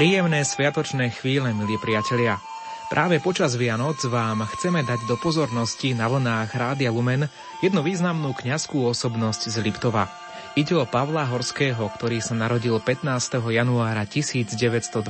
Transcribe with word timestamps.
Príjemné 0.00 0.48
sviatočné 0.48 1.12
chvíle, 1.12 1.52
milí 1.52 1.76
priatelia. 1.76 2.40
Práve 2.88 3.20
počas 3.20 3.52
Vianoc 3.60 4.00
vám 4.08 4.48
chceme 4.48 4.80
dať 4.80 5.04
do 5.04 5.20
pozornosti 5.20 5.92
na 5.92 6.08
vlnách 6.08 6.56
Rádia 6.56 6.88
Lumen 6.88 7.28
jednu 7.60 7.84
významnú 7.84 8.32
kňazskú 8.32 8.80
osobnosť 8.80 9.52
z 9.52 9.60
Liptova. 9.60 10.08
Ide 10.56 10.72
o 10.80 10.88
Pavla 10.88 11.28
Horského, 11.28 11.84
ktorý 12.00 12.24
sa 12.24 12.32
narodil 12.32 12.80
15. 12.80 13.44
januára 13.52 14.08
1924 14.08 15.04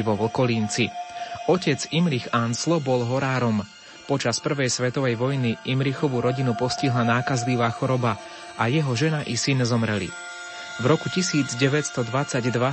vo 0.00 0.16
Vlkolínci. 0.16 0.88
Otec 1.52 1.84
Imrich 1.92 2.24
Anslo 2.32 2.80
bol 2.80 3.04
horárom. 3.04 3.60
Počas 4.08 4.40
prvej 4.40 4.72
svetovej 4.72 5.20
vojny 5.20 5.60
Imrichovú 5.68 6.24
rodinu 6.24 6.56
postihla 6.56 7.04
nákazlivá 7.04 7.68
choroba 7.76 8.16
a 8.56 8.72
jeho 8.72 8.96
žena 8.96 9.20
i 9.28 9.36
syn 9.36 9.60
zomreli. 9.68 10.23
V 10.74 10.90
roku 10.90 11.06
1922 11.06 12.10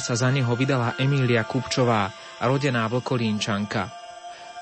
sa 0.01 0.13
za 0.17 0.29
neho 0.33 0.49
vydala 0.57 0.97
Emília 0.97 1.45
Kupčová, 1.45 2.09
rodená 2.41 2.89
vlkolínčanka. 2.89 3.93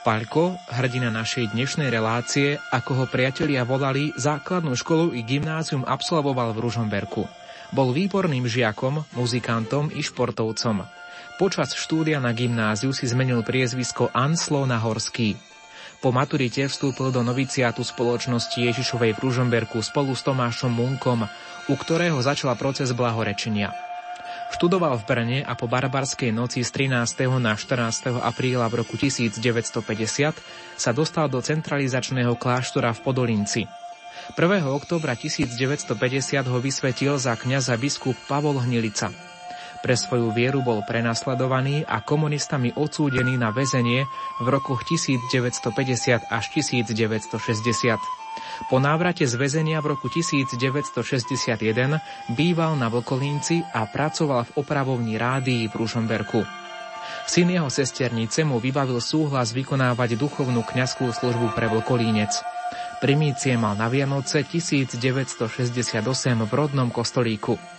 Paľko, 0.03 0.59
hrdina 0.67 1.07
našej 1.07 1.55
dnešnej 1.55 1.87
relácie, 1.87 2.59
ako 2.75 2.91
ho 2.99 3.05
priatelia 3.07 3.63
volali, 3.63 4.11
základnú 4.19 4.75
školu 4.75 5.15
i 5.15 5.23
gymnázium 5.23 5.87
absolvoval 5.87 6.51
v 6.51 6.67
Ružomberku. 6.67 7.23
Bol 7.71 7.95
výborným 7.95 8.43
žiakom, 8.43 9.07
muzikantom 9.15 9.87
i 9.95 10.03
športovcom. 10.03 10.83
Počas 11.39 11.79
štúdia 11.79 12.19
na 12.19 12.35
gymnáziu 12.35 12.91
si 12.91 13.07
zmenil 13.07 13.39
priezvisko 13.47 14.11
Anslo 14.11 14.67
na 14.67 14.75
Horský. 14.83 15.39
Po 15.99 16.15
maturite 16.15 16.63
vstúpil 16.63 17.11
do 17.11 17.19
noviciátu 17.27 17.83
spoločnosti 17.83 18.55
Ježišovej 18.55 19.19
v 19.19 19.19
Ružomberku 19.19 19.83
spolu 19.83 20.15
s 20.15 20.23
Tomášom 20.23 20.71
Munkom, 20.71 21.27
u 21.67 21.75
ktorého 21.75 22.15
začala 22.23 22.55
proces 22.55 22.95
blahorečenia. 22.95 23.75
Študoval 24.55 24.95
v 24.95 25.03
Brne 25.03 25.39
a 25.43 25.53
po 25.59 25.67
barbarskej 25.67 26.31
noci 26.31 26.63
z 26.63 26.71
13. 26.71 27.27
na 27.37 27.53
14. 27.53 28.15
apríla 28.15 28.71
v 28.71 28.81
roku 28.81 28.95
1950 28.95 29.75
sa 30.79 30.91
dostal 30.95 31.27
do 31.27 31.43
centralizačného 31.43 32.33
kláštora 32.39 32.95
v 32.95 32.99
Podolinci. 33.03 33.61
1. 34.39 34.63
oktobra 34.71 35.19
1950 35.19 35.93
ho 36.47 36.57
vysvetil 36.63 37.19
za 37.19 37.35
kňaza 37.35 37.75
biskup 37.75 38.15
Pavol 38.25 38.63
Hnilica. 38.63 39.11
Pre 39.79 39.95
svoju 39.95 40.35
vieru 40.35 40.59
bol 40.59 40.83
prenasledovaný 40.83 41.87
a 41.87 42.03
komunistami 42.03 42.75
odsúdený 42.75 43.39
na 43.39 43.55
väzenie 43.55 44.03
v 44.43 44.47
rokoch 44.51 44.83
1950 44.83 46.27
až 46.27 46.45
1960. 46.51 47.95
Po 48.67 48.77
návrate 48.77 49.23
z 49.23 49.39
väzenia 49.39 49.79
v 49.79 49.95
roku 49.95 50.11
1961 50.11 51.63
býval 52.35 52.75
na 52.75 52.91
Vlkolínci 52.91 53.63
a 53.71 53.87
pracoval 53.87 54.51
v 54.51 54.55
opravovni 54.59 55.15
rádii 55.15 55.71
v 55.71 55.73
Ružomberku. 55.79 56.43
Syn 57.23 57.47
jeho 57.55 57.71
sesternice 57.71 58.43
mu 58.43 58.59
vybavil 58.59 58.99
súhlas 58.99 59.55
vykonávať 59.55 60.19
duchovnú 60.19 60.65
kňazskú 60.67 61.07
službu 61.07 61.55
pre 61.55 61.71
Vlkolínec. 61.71 62.35
Primície 62.99 63.55
mal 63.55 63.79
na 63.79 63.87
Vianoce 63.87 64.43
1968 64.43 66.03
v 66.43 66.51
rodnom 66.51 66.91
kostolíku. 66.91 67.78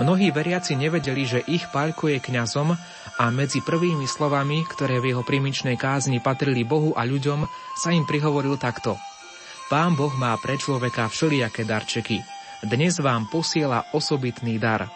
Mnohí 0.00 0.32
veriaci 0.32 0.80
nevedeli, 0.80 1.28
že 1.28 1.44
ich 1.44 1.68
Paľko 1.68 2.08
je 2.08 2.24
kňazom 2.24 2.72
a 3.20 3.24
medzi 3.28 3.60
prvými 3.60 4.08
slovami, 4.08 4.64
ktoré 4.64 4.96
v 4.96 5.12
jeho 5.12 5.20
primičnej 5.20 5.76
kázni 5.76 6.24
patrili 6.24 6.64
Bohu 6.64 6.96
a 6.96 7.04
ľuďom, 7.04 7.44
sa 7.76 7.92
im 7.92 8.08
prihovoril 8.08 8.56
takto. 8.56 8.96
Pán 9.68 10.00
Boh 10.00 10.10
má 10.16 10.32
pre 10.40 10.56
človeka 10.56 11.12
všelijaké 11.12 11.68
darčeky. 11.68 12.24
Dnes 12.64 12.96
vám 12.96 13.28
posiela 13.28 13.92
osobitný 13.92 14.56
dar. 14.56 14.88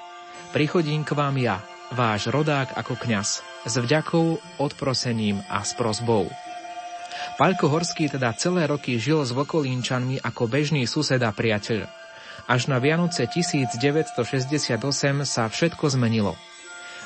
Prichodím 0.56 1.04
k 1.04 1.12
vám 1.12 1.36
ja, 1.36 1.60
váš 1.92 2.32
rodák 2.32 2.72
ako 2.72 2.97
kňaz, 2.97 3.44
s 3.69 3.75
vďakou, 3.76 4.41
odprosením 4.56 5.44
a 5.53 5.60
s 5.60 5.76
prosbou. 5.76 6.32
Paľko 7.36 7.69
Horský 7.69 8.09
teda 8.09 8.32
celé 8.41 8.65
roky 8.65 8.97
žil 8.97 9.21
s 9.21 9.36
Vlkolínčanmi 9.36 10.25
ako 10.25 10.48
bežný 10.48 10.88
sused 10.88 11.21
a 11.21 11.28
priateľ. 11.28 12.03
Až 12.44 12.69
na 12.69 12.77
Vianoce 12.77 13.25
1968 13.25 14.77
sa 15.25 15.49
všetko 15.49 15.84
zmenilo. 15.97 16.37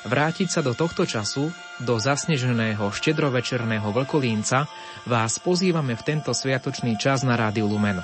Vrátiť 0.07 0.49
sa 0.51 0.61
do 0.63 0.75
tohto 0.75 1.07
času, 1.07 1.51
do 1.83 1.99
zasneženého 1.99 2.91
štedrovečerného 2.91 3.91
vlkolínca, 3.91 4.67
vás 5.07 5.39
pozývame 5.43 5.95
v 5.99 6.03
tento 6.07 6.31
sviatočný 6.31 6.99
čas 6.99 7.27
na 7.27 7.35
Rádiu 7.35 7.67
Lumen. 7.67 8.03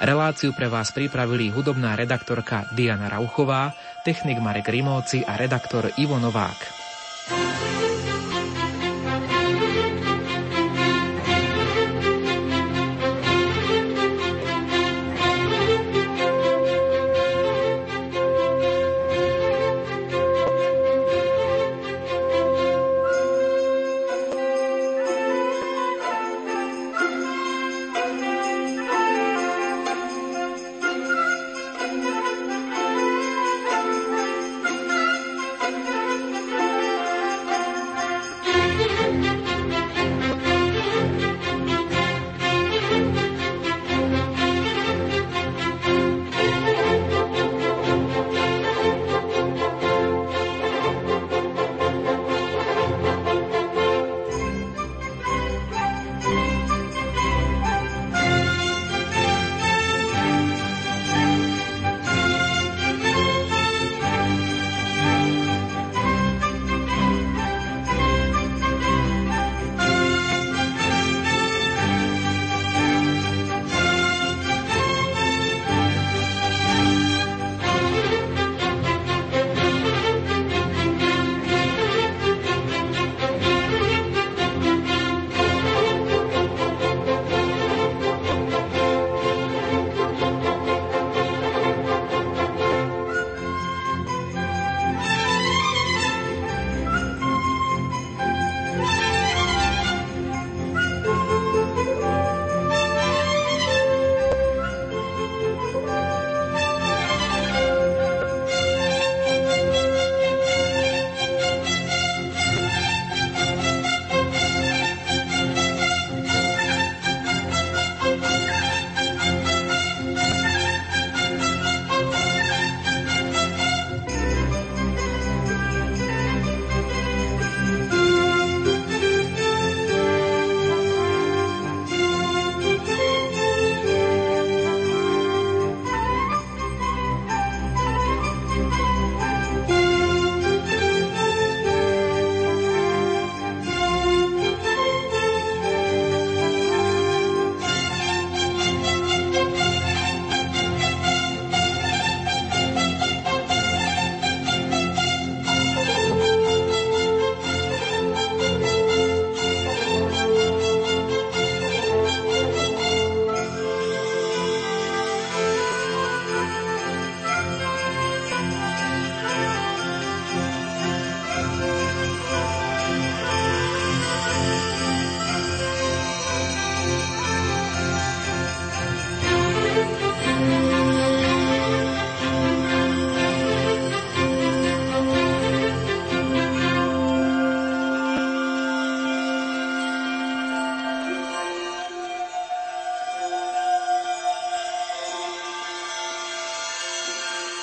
Reláciu 0.00 0.52
pre 0.52 0.68
vás 0.68 0.92
pripravili 0.92 1.48
hudobná 1.48 1.96
redaktorka 1.96 2.68
Diana 2.76 3.08
Rauchová, 3.08 3.72
technik 4.04 4.36
Marek 4.36 4.68
Rimóci 4.68 5.24
a 5.24 5.40
redaktor 5.40 5.88
Ivo 5.96 6.20
Novák. 6.20 6.60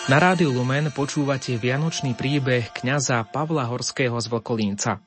Na 0.05 0.21
rádiu 0.21 0.53
Lumen 0.53 0.93
počúvate 0.93 1.57
vianočný 1.57 2.13
príbeh 2.13 2.69
kňaza 2.77 3.25
Pavla 3.25 3.65
Horského 3.65 4.13
z 4.21 4.29
Vlkolínca. 4.29 5.01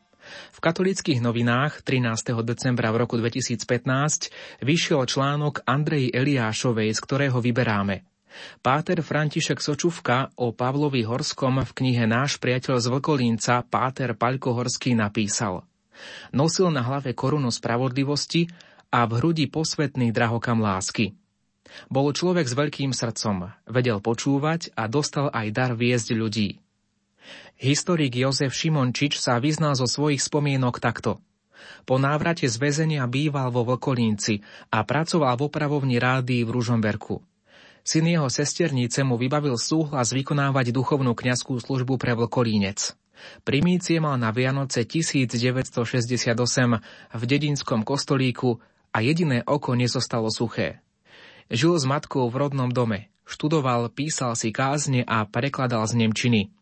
V 0.50 0.58
katolických 0.58 1.22
novinách 1.22 1.86
13. 1.86 2.34
decembra 2.42 2.90
v 2.90 3.06
roku 3.06 3.14
2015 3.14 4.58
vyšiel 4.58 5.06
článok 5.06 5.62
Andrej 5.70 6.10
Eliášovej, 6.10 6.90
z 6.90 6.98
ktorého 6.98 7.38
vyberáme. 7.38 8.02
Páter 8.58 8.98
František 8.98 9.62
Sočuvka 9.62 10.34
o 10.34 10.50
Pavlovi 10.50 11.06
Horskom 11.06 11.62
v 11.62 11.70
knihe 11.78 12.02
Náš 12.10 12.42
priateľ 12.42 12.82
z 12.82 12.86
Vlkolínca 12.90 13.62
Páter 13.70 14.18
Paľko 14.18 14.58
Horský 14.58 14.98
napísal 14.98 15.62
Nosil 16.34 16.74
na 16.74 16.82
hlave 16.82 17.14
korunu 17.14 17.54
spravodlivosti 17.54 18.50
a 18.90 19.06
v 19.06 19.22
hrudi 19.22 19.46
posvetný 19.46 20.10
drahokam 20.10 20.58
lásky. 20.58 21.14
Bol 21.92 22.12
človek 22.12 22.48
s 22.48 22.54
veľkým 22.56 22.90
srdcom, 22.96 23.52
vedel 23.68 23.98
počúvať 24.02 24.72
a 24.74 24.88
dostal 24.88 25.28
aj 25.32 25.46
dar 25.52 25.72
viesť 25.76 26.16
ľudí. 26.16 26.58
Historik 27.58 28.14
Jozef 28.14 28.54
Šimončič 28.54 29.18
sa 29.18 29.42
vyznal 29.42 29.74
zo 29.74 29.84
svojich 29.84 30.22
spomienok 30.22 30.78
takto. 30.78 31.18
Po 31.84 31.98
návrate 31.98 32.46
z 32.46 32.56
väzenia 32.56 33.04
býval 33.10 33.50
vo 33.50 33.66
Vlkolínci 33.66 34.40
a 34.70 34.86
pracoval 34.86 35.34
v 35.36 35.44
opravovni 35.50 35.96
rády 35.98 36.46
v 36.46 36.54
Ružomberku. 36.54 37.20
Syn 37.82 38.04
jeho 38.04 38.28
sesternice 38.28 39.00
mu 39.00 39.16
vybavil 39.16 39.56
súhlas 39.56 40.12
vykonávať 40.12 40.76
duchovnú 40.76 41.16
kňazskú 41.16 41.56
službu 41.56 41.96
pre 41.96 42.12
Vlkolínec. 42.12 42.92
Primície 43.42 43.98
mal 43.98 44.20
na 44.20 44.30
Vianoce 44.30 44.86
1968 44.86 46.38
v 47.16 47.22
dedinskom 47.26 47.82
kostolíku 47.82 48.62
a 48.94 49.02
jediné 49.02 49.42
oko 49.42 49.74
nezostalo 49.74 50.30
suché. 50.30 50.84
Žil 51.48 51.80
s 51.80 51.88
matkou 51.88 52.28
v 52.28 52.44
rodnom 52.44 52.68
dome, 52.68 53.08
študoval, 53.24 53.88
písal 53.88 54.36
si 54.36 54.52
kázne 54.52 55.00
a 55.08 55.24
prekladal 55.24 55.88
z 55.88 56.04
Nemčiny. 56.04 56.52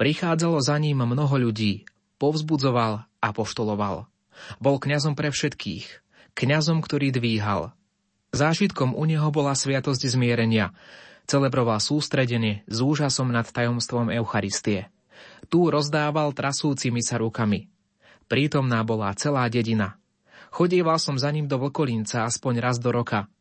Prichádzalo 0.00 0.56
za 0.64 0.80
ním 0.80 1.04
mnoho 1.04 1.36
ľudí, 1.36 1.84
povzbudzoval 2.16 3.04
a 3.04 3.28
poštoloval. 3.28 4.08
Bol 4.56 4.76
kňazom 4.80 5.12
pre 5.12 5.28
všetkých, 5.28 5.84
kňazom, 6.32 6.80
ktorý 6.80 7.12
dvíhal. 7.12 7.76
Zážitkom 8.32 8.96
u 8.96 9.04
neho 9.04 9.28
bola 9.28 9.52
sviatosť 9.52 10.08
zmierenia. 10.08 10.72
Celebroval 11.28 11.76
sústredenie 11.84 12.64
s 12.64 12.80
úžasom 12.80 13.28
nad 13.28 13.44
tajomstvom 13.44 14.08
Eucharistie. 14.16 14.88
Tu 15.52 15.60
rozdával 15.68 16.32
trasúcimi 16.32 17.04
sa 17.04 17.20
rukami. 17.20 17.68
Prítomná 18.32 18.80
bola 18.80 19.12
celá 19.12 19.44
dedina. 19.52 20.00
Chodieval 20.48 20.96
som 20.96 21.20
za 21.20 21.28
ním 21.28 21.44
do 21.44 21.60
Vlkolínca 21.60 22.24
aspoň 22.24 22.64
raz 22.64 22.80
do 22.80 22.88
roka– 22.88 23.28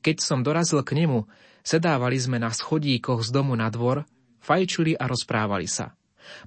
keď 0.00 0.16
som 0.22 0.40
dorazil 0.42 0.80
k 0.86 1.04
nemu, 1.04 1.26
sedávali 1.62 2.16
sme 2.16 2.38
na 2.40 2.50
schodíkoch 2.54 3.26
z 3.26 3.30
domu 3.34 3.54
na 3.58 3.68
dvor, 3.68 4.06
fajčili 4.40 4.94
a 4.94 5.10
rozprávali 5.10 5.66
sa. 5.66 5.94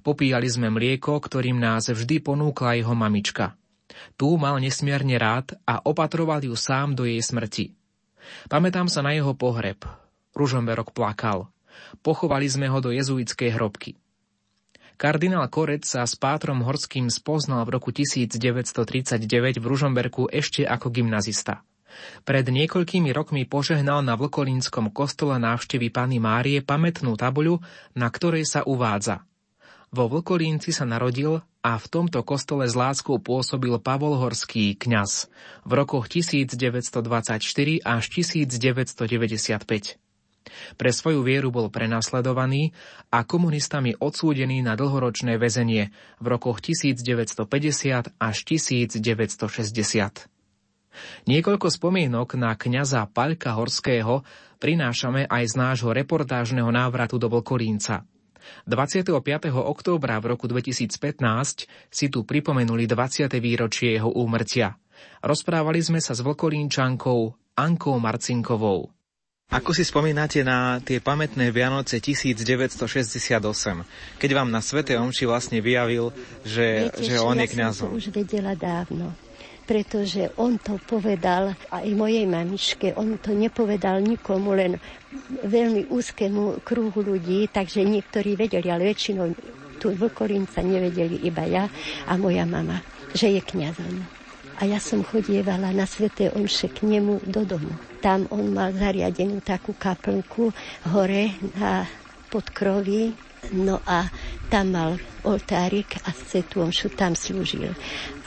Popíjali 0.06 0.46
sme 0.46 0.70
mlieko, 0.70 1.18
ktorým 1.18 1.58
nás 1.58 1.90
vždy 1.90 2.22
ponúkla 2.22 2.78
jeho 2.78 2.94
mamička. 2.94 3.58
Tu 4.16 4.28
mal 4.40 4.56
nesmierne 4.62 5.18
rád 5.20 5.58
a 5.68 5.82
opatroval 5.84 6.40
ju 6.42 6.54
sám 6.56 6.96
do 6.96 7.04
jej 7.04 7.20
smrti. 7.20 7.74
Pamätám 8.46 8.86
sa 8.86 9.02
na 9.02 9.12
jeho 9.12 9.34
pohreb. 9.34 9.82
Ružomberok 10.32 10.94
plakal. 10.96 11.50
Pochovali 12.00 12.48
sme 12.48 12.70
ho 12.70 12.78
do 12.80 12.94
jezuitskej 12.94 13.52
hrobky. 13.52 13.98
Kardinál 14.96 15.50
Korec 15.50 15.82
sa 15.82 16.06
s 16.06 16.14
Pátrom 16.14 16.62
Horským 16.62 17.10
spoznal 17.10 17.66
v 17.66 17.74
roku 17.74 17.90
1939 17.90 19.58
v 19.58 19.64
Ružomberku 19.66 20.30
ešte 20.30 20.62
ako 20.62 20.94
gymnazista. 20.94 21.66
Pred 22.22 22.46
niekoľkými 22.50 23.10
rokmi 23.10 23.44
požehnal 23.44 24.00
na 24.04 24.14
Vlkolínskom 24.14 24.90
kostole 24.94 25.36
návštevy 25.38 25.90
Pany 25.90 26.18
Márie 26.22 26.62
pamätnú 26.62 27.18
tabuľu, 27.18 27.60
na 27.96 28.08
ktorej 28.08 28.48
sa 28.48 28.64
uvádza. 28.64 29.26
Vo 29.92 30.08
Vlkolínci 30.08 30.72
sa 30.72 30.88
narodil 30.88 31.44
a 31.60 31.72
v 31.76 31.86
tomto 31.86 32.24
kostole 32.24 32.64
s 32.64 32.72
láskou 32.72 33.20
pôsobil 33.20 33.76
Pavol 33.76 34.16
Horský, 34.16 34.72
kňaz, 34.80 35.28
v 35.68 35.72
rokoch 35.76 36.08
1924 36.08 37.36
až 37.84 38.02
1995. 38.08 40.00
Pre 40.80 40.90
svoju 40.90 41.20
vieru 41.22 41.52
bol 41.52 41.68
prenasledovaný 41.68 42.72
a 43.12 43.22
komunistami 43.22 43.94
odsúdený 44.00 44.64
na 44.64 44.74
dlhoročné 44.80 45.36
väzenie 45.36 45.92
v 46.18 46.26
rokoch 46.26 46.64
1950 46.64 48.16
až 48.16 48.36
1960. 48.48 50.31
Niekoľko 51.28 51.68
spomienok 51.68 52.36
na 52.38 52.56
kňaza 52.56 53.08
Paľka 53.10 53.56
Horského 53.56 54.24
prinášame 54.62 55.26
aj 55.26 55.44
z 55.50 55.54
nášho 55.58 55.90
reportážneho 55.90 56.70
návratu 56.70 57.18
do 57.18 57.26
Vlkolínca. 57.26 58.06
25. 58.66 59.14
októbra 59.54 60.18
v 60.18 60.34
roku 60.34 60.46
2015 60.50 61.66
si 61.90 62.06
tu 62.10 62.26
pripomenuli 62.26 62.86
20. 62.86 63.30
výročie 63.38 63.98
jeho 63.98 64.10
úmrtia. 64.10 64.78
Rozprávali 65.22 65.82
sme 65.82 65.98
sa 65.98 66.14
s 66.14 66.22
vlkolínčankou 66.22 67.20
Ankou 67.58 67.96
Marcinkovou. 67.98 68.90
Ako 69.52 69.76
si 69.76 69.84
spomínate 69.84 70.40
na 70.40 70.80
tie 70.80 70.96
pamätné 70.96 71.52
Vianoce 71.52 72.00
1968, 72.00 73.36
keď 74.16 74.30
vám 74.32 74.48
na 74.48 74.64
Svete 74.64 74.96
Omši 74.96 75.28
vlastne 75.28 75.60
vyjavil, 75.60 76.08
že, 76.40 76.88
Viete, 76.88 77.04
že 77.04 77.20
on 77.20 77.36
ja 77.36 77.44
je 77.44 77.48
kňazom? 77.52 77.92
Som 77.92 77.92
to 77.92 78.00
už 78.00 78.08
vedela 78.16 78.56
dávno 78.56 79.12
pretože 79.62 80.34
on 80.36 80.58
to 80.58 80.76
povedal 80.82 81.54
aj 81.70 81.86
mojej 81.94 82.26
mamičke, 82.26 82.92
on 82.98 83.16
to 83.22 83.32
nepovedal 83.32 84.02
nikomu, 84.02 84.52
len 84.58 84.76
veľmi 85.46 85.88
úzkému 85.88 86.66
kruhu 86.66 87.00
ľudí, 87.00 87.48
takže 87.48 87.86
niektorí 87.86 88.34
vedeli, 88.34 88.68
ale 88.68 88.90
väčšinou 88.90 89.26
tu 89.82 89.90
v 89.94 90.02
Korinca 90.14 90.62
nevedeli 90.62 91.26
iba 91.26 91.42
ja 91.42 91.66
a 92.06 92.14
moja 92.14 92.46
mama, 92.46 92.78
že 93.14 93.34
je 93.34 93.40
kňazom. 93.42 94.22
A 94.62 94.68
ja 94.68 94.78
som 94.78 95.02
chodievala 95.02 95.74
na 95.74 95.90
Sveté 95.90 96.30
Omše 96.30 96.70
k 96.70 96.86
nemu 96.86 97.26
do 97.26 97.42
domu. 97.42 97.74
Tam 97.98 98.30
on 98.30 98.54
mal 98.54 98.70
zariadenú 98.70 99.42
takú 99.42 99.74
kaplnku 99.74 100.54
hore 100.86 101.34
na 101.58 101.82
podkroví, 102.30 103.31
No 103.50 103.82
a 103.82 104.06
tam 104.46 104.70
mal 104.70 104.92
oltárik 105.26 105.98
a 106.06 106.14
svetu 106.14 106.62
omšu 106.62 106.94
tam 106.94 107.18
slúžil. 107.18 107.74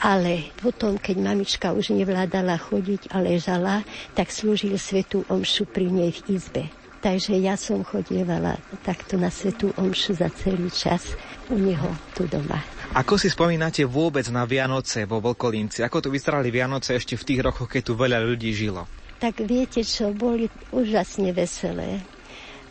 Ale 0.04 0.52
potom, 0.60 1.00
keď 1.00 1.16
mamička 1.16 1.72
už 1.72 1.96
nevládala 1.96 2.60
chodiť 2.60 3.16
a 3.16 3.24
ležala, 3.24 3.80
tak 4.12 4.28
slúžil 4.28 4.76
svetu 4.76 5.24
omšu 5.32 5.64
pri 5.64 5.88
nej 5.88 6.12
v 6.12 6.36
izbe. 6.36 6.64
Takže 7.00 7.38
ja 7.38 7.54
som 7.54 7.86
chodievala 7.86 8.58
takto 8.82 9.14
na 9.14 9.30
svetú 9.30 9.70
omšu 9.78 10.18
za 10.18 10.28
celý 10.32 10.68
čas 10.74 11.14
u 11.46 11.54
neho 11.54 11.86
tu 12.18 12.26
doma. 12.26 12.58
Ako 12.96 13.14
si 13.14 13.30
spomínate 13.30 13.86
vôbec 13.86 14.26
na 14.34 14.42
Vianoce 14.42 15.06
vo 15.06 15.22
Vlkolínci? 15.22 15.86
Ako 15.86 16.02
tu 16.02 16.08
vystrali 16.10 16.50
Vianoce 16.50 16.98
ešte 16.98 17.14
v 17.14 17.26
tých 17.28 17.40
rokoch, 17.44 17.70
keď 17.70 17.82
tu 17.86 17.92
veľa 17.94 18.18
ľudí 18.26 18.50
žilo? 18.50 18.88
Tak 19.22 19.44
viete 19.46 19.80
čo, 19.86 20.12
boli 20.12 20.50
úžasne 20.74 21.30
veselé 21.30 22.02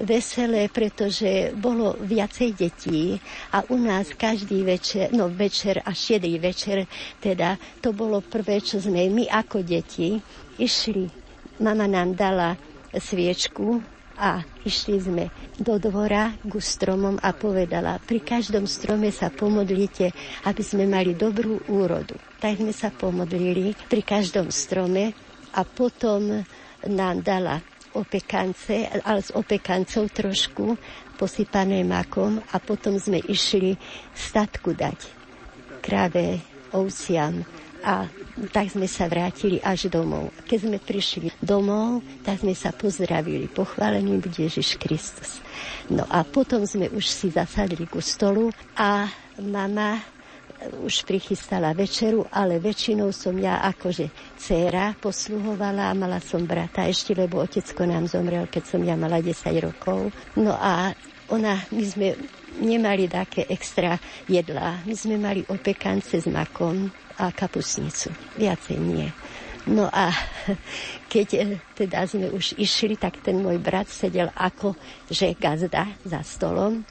veselé, 0.02 0.68
pretože 0.68 1.56
bolo 1.56 1.96
viacej 2.00 2.50
detí 2.56 3.16
a 3.52 3.64
u 3.72 3.80
nás 3.80 4.12
každý 4.16 4.64
večer, 4.68 5.12
no 5.16 5.32
večer 5.32 5.80
a 5.84 5.92
šedý 5.96 6.36
večer, 6.40 6.88
teda 7.24 7.56
to 7.80 7.96
bolo 7.96 8.20
prvé, 8.20 8.60
čo 8.60 8.82
sme 8.82 9.08
my 9.08 9.32
ako 9.32 9.64
deti 9.64 10.20
išli. 10.60 11.08
Mama 11.64 11.88
nám 11.88 12.16
dala 12.20 12.60
sviečku 12.92 13.80
a 14.16 14.44
išli 14.64 14.98
sme 15.00 15.26
do 15.60 15.76
dvora 15.76 16.36
ku 16.48 16.60
stromom 16.60 17.20
a 17.20 17.36
povedala, 17.36 18.00
pri 18.00 18.24
každom 18.24 18.64
strome 18.68 19.12
sa 19.12 19.28
pomodlite, 19.28 20.12
aby 20.48 20.64
sme 20.64 20.88
mali 20.88 21.16
dobrú 21.16 21.60
úrodu. 21.68 22.16
Tak 22.40 22.60
sme 22.60 22.72
sa 22.72 22.92
pomodlili 22.92 23.76
pri 23.92 24.02
každom 24.04 24.52
strome 24.52 25.12
a 25.56 25.62
potom 25.64 26.44
nám 26.88 27.16
dala 27.24 27.60
opekance, 27.96 28.88
ale 29.02 29.24
s 29.24 29.32
opekancov 29.32 30.12
trošku 30.12 30.76
posypané 31.16 31.82
makom 31.88 32.44
a 32.52 32.60
potom 32.60 33.00
sme 33.00 33.24
išli 33.24 33.80
statku 34.12 34.76
dať 34.76 35.00
kráve, 35.80 36.44
ovciam 36.76 37.46
a 37.86 38.10
tak 38.50 38.74
sme 38.74 38.90
sa 38.90 39.06
vrátili 39.06 39.62
až 39.62 39.94
domov. 39.94 40.34
Keď 40.50 40.60
sme 40.66 40.78
prišli 40.82 41.30
domov, 41.38 42.02
tak 42.26 42.42
sme 42.42 42.58
sa 42.58 42.74
pozdravili. 42.74 43.46
Pochválený 43.46 44.18
bude 44.18 44.42
Ježiš 44.42 44.82
Kristus. 44.82 45.38
No 45.88 46.04
a 46.10 46.26
potom 46.26 46.66
sme 46.66 46.90
už 46.90 47.06
si 47.06 47.30
zasadli 47.30 47.86
ku 47.86 48.02
stolu 48.02 48.50
a 48.74 49.06
mama 49.38 50.15
už 50.84 51.06
prichystala 51.06 51.72
večeru, 51.76 52.26
ale 52.32 52.62
väčšinou 52.62 53.12
som 53.14 53.36
ja 53.38 53.62
akože 53.66 54.38
dcéra 54.38 54.96
posluhovala 54.98 55.92
a 55.92 55.98
mala 55.98 56.20
som 56.24 56.44
brata 56.44 56.86
ešte, 56.88 57.14
lebo 57.14 57.42
otecko 57.44 57.86
nám 57.86 58.10
zomrel, 58.10 58.50
keď 58.50 58.64
som 58.64 58.82
ja 58.82 58.98
mala 58.98 59.22
10 59.22 59.36
rokov. 59.62 60.10
No 60.40 60.54
a 60.56 60.94
ona, 61.30 61.58
my 61.74 61.84
sme 61.86 62.08
nemali 62.62 63.10
také 63.10 63.50
extra 63.50 63.98
jedlá. 64.30 64.82
My 64.86 64.96
sme 64.96 65.18
mali 65.18 65.42
opekance 65.50 66.22
s 66.22 66.28
makom 66.30 66.90
a 67.18 67.32
kapusnicu. 67.32 68.12
Viacej 68.38 68.78
nie. 68.78 69.08
No 69.66 69.90
a 69.90 70.14
keď 71.14 71.28
e, 71.34 71.46
teda 71.74 72.06
sme 72.06 72.30
už 72.30 72.54
išli, 72.62 73.02
tak 73.02 73.18
ten 73.26 73.42
môj 73.42 73.58
brat 73.58 73.90
sedel 73.90 74.30
ako 74.38 74.78
že 75.10 75.34
gazda 75.34 75.90
za 76.06 76.22
stolom 76.22 76.86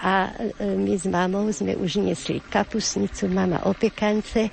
a 0.00 0.32
e, 0.32 0.76
my 0.76 0.96
s 0.96 1.04
mamou 1.04 1.44
sme 1.52 1.76
už 1.76 2.00
niesli 2.00 2.40
kapusnicu, 2.40 3.28
mama 3.28 3.60
opekance 3.68 4.48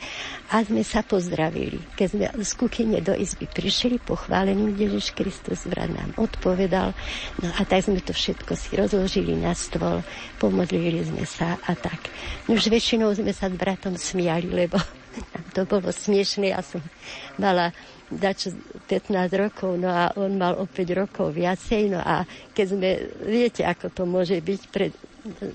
a 0.52 0.56
sme 0.60 0.84
sa 0.84 1.02
pozdravili. 1.08 1.80
Keď 1.96 2.08
sme 2.08 2.26
z 2.44 2.52
kuchyne 2.60 3.00
do 3.00 3.16
izby 3.16 3.48
prišli, 3.48 4.04
pochválený 4.04 4.76
Ježiš 4.76 5.16
Kristus 5.16 5.64
vrat 5.64 5.88
nám 5.88 6.12
odpovedal. 6.20 6.92
No 7.40 7.48
a 7.56 7.62
tak 7.64 7.88
sme 7.88 8.04
to 8.04 8.12
všetko 8.12 8.54
si 8.60 8.76
rozložili 8.76 9.40
na 9.40 9.56
stôl, 9.56 10.04
pomodlili 10.36 11.08
sme 11.08 11.24
sa 11.24 11.56
a 11.64 11.72
tak. 11.74 12.12
No 12.52 12.60
už 12.60 12.68
väčšinou 12.68 13.16
sme 13.16 13.32
sa 13.32 13.48
s 13.48 13.56
bratom 13.56 13.96
smiali, 13.96 14.52
lebo 14.52 14.76
to 15.56 15.64
bolo 15.64 15.90
smiešné. 15.96 16.52
Ja 16.52 16.60
som 16.60 16.84
mala 17.40 17.72
dač 18.08 18.48
15 18.88 19.12
rokov, 19.36 19.76
no 19.76 19.92
a 19.92 20.16
on 20.16 20.40
mal 20.40 20.56
o 20.56 20.64
5 20.64 20.96
rokov 20.96 21.36
viacej, 21.36 21.92
no 21.92 22.00
a 22.00 22.24
keď 22.56 22.66
sme, 22.72 22.90
viete, 23.28 23.68
ako 23.68 23.92
to 23.92 24.04
môže 24.08 24.40
byť 24.40 24.62
pred, 24.72 24.92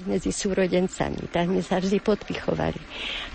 medzi 0.07 0.31
súrodencami, 0.31 1.29
tak 1.33 1.49
sme 1.49 1.63
sa 1.65 1.81
vždy 1.81 1.99
podpichovali. 2.01 2.81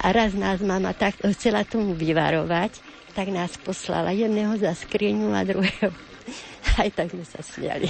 A 0.03 0.13
raz 0.13 0.33
nás 0.37 0.61
mama 0.63 0.93
tak 0.93 1.17
chcela 1.21 1.65
tomu 1.67 1.97
vyvarovať, 1.97 2.79
tak 3.17 3.33
nás 3.33 3.57
poslala 3.57 4.13
jedného 4.13 4.53
za 4.61 4.73
skriňu 4.77 5.33
a 5.33 5.41
druhého 5.41 5.89
aj 6.81 6.89
tak 6.93 7.07
sme 7.11 7.25
sa 7.25 7.39
smiali. 7.39 7.89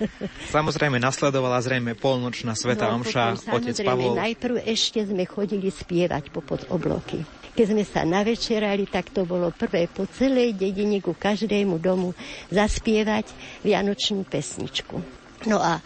Samozrejme, 0.56 0.96
nasledovala 0.98 1.60
zrejme 1.60 1.94
polnočná 1.96 2.56
sveta 2.56 2.90
no, 2.90 3.00
omša, 3.00 3.52
otec 3.52 3.76
Pavol. 3.84 4.16
Najprv 4.16 4.64
ešte 4.64 5.04
sme 5.04 5.24
chodili 5.28 5.68
spievať 5.68 6.32
popod 6.32 6.64
obloky. 6.72 7.22
Keď 7.54 7.66
sme 7.70 7.84
sa 7.86 8.02
navečerali, 8.02 8.90
tak 8.90 9.14
to 9.14 9.22
bolo 9.22 9.54
prvé 9.54 9.86
po 9.86 10.10
celej 10.10 10.58
dedine 10.58 10.98
ku 10.98 11.14
každému 11.14 11.78
domu 11.78 12.10
zaspievať 12.50 13.30
Vianočnú 13.62 14.26
pesničku. 14.26 14.98
No 15.46 15.62
a 15.62 15.78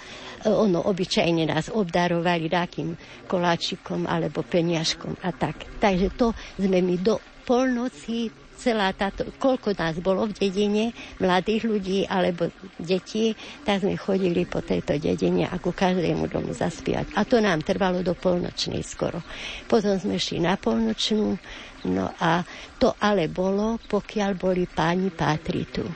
ono 0.55 0.85
obyčajne 0.89 1.45
nás 1.49 1.69
obdarovali 1.69 2.49
takým 2.49 2.97
koláčikom 3.29 4.09
alebo 4.09 4.41
peniažkom 4.41 5.19
a 5.21 5.35
tak. 5.35 5.69
Takže 5.83 6.09
to 6.17 6.33
sme 6.57 6.81
my 6.81 6.97
do 7.01 7.21
polnoci 7.45 8.33
celá 8.59 8.91
táto, 8.91 9.23
koľko 9.39 9.71
nás 9.79 9.95
bolo 10.03 10.27
v 10.27 10.35
dedine, 10.35 10.91
mladých 11.23 11.63
ľudí 11.63 11.99
alebo 12.11 12.51
detí, 12.75 13.39
tak 13.63 13.87
sme 13.87 13.95
chodili 13.95 14.43
po 14.51 14.59
tejto 14.59 14.99
dedine 14.99 15.47
a 15.47 15.63
ku 15.63 15.71
každému 15.71 16.27
domu 16.27 16.51
zaspievať. 16.51 17.15
A 17.15 17.23
to 17.23 17.39
nám 17.39 17.63
trvalo 17.63 18.03
do 18.03 18.19
polnočnej 18.19 18.83
skoro. 18.83 19.23
Potom 19.71 19.95
sme 19.95 20.19
šli 20.19 20.43
na 20.43 20.59
polnočnú, 20.59 21.39
no 21.87 22.11
a 22.19 22.43
to 22.83 22.99
ale 22.99 23.31
bolo, 23.31 23.79
pokiaľ 23.87 24.31
boli 24.35 24.67
páni 24.67 25.15
Pátritu. 25.15 25.87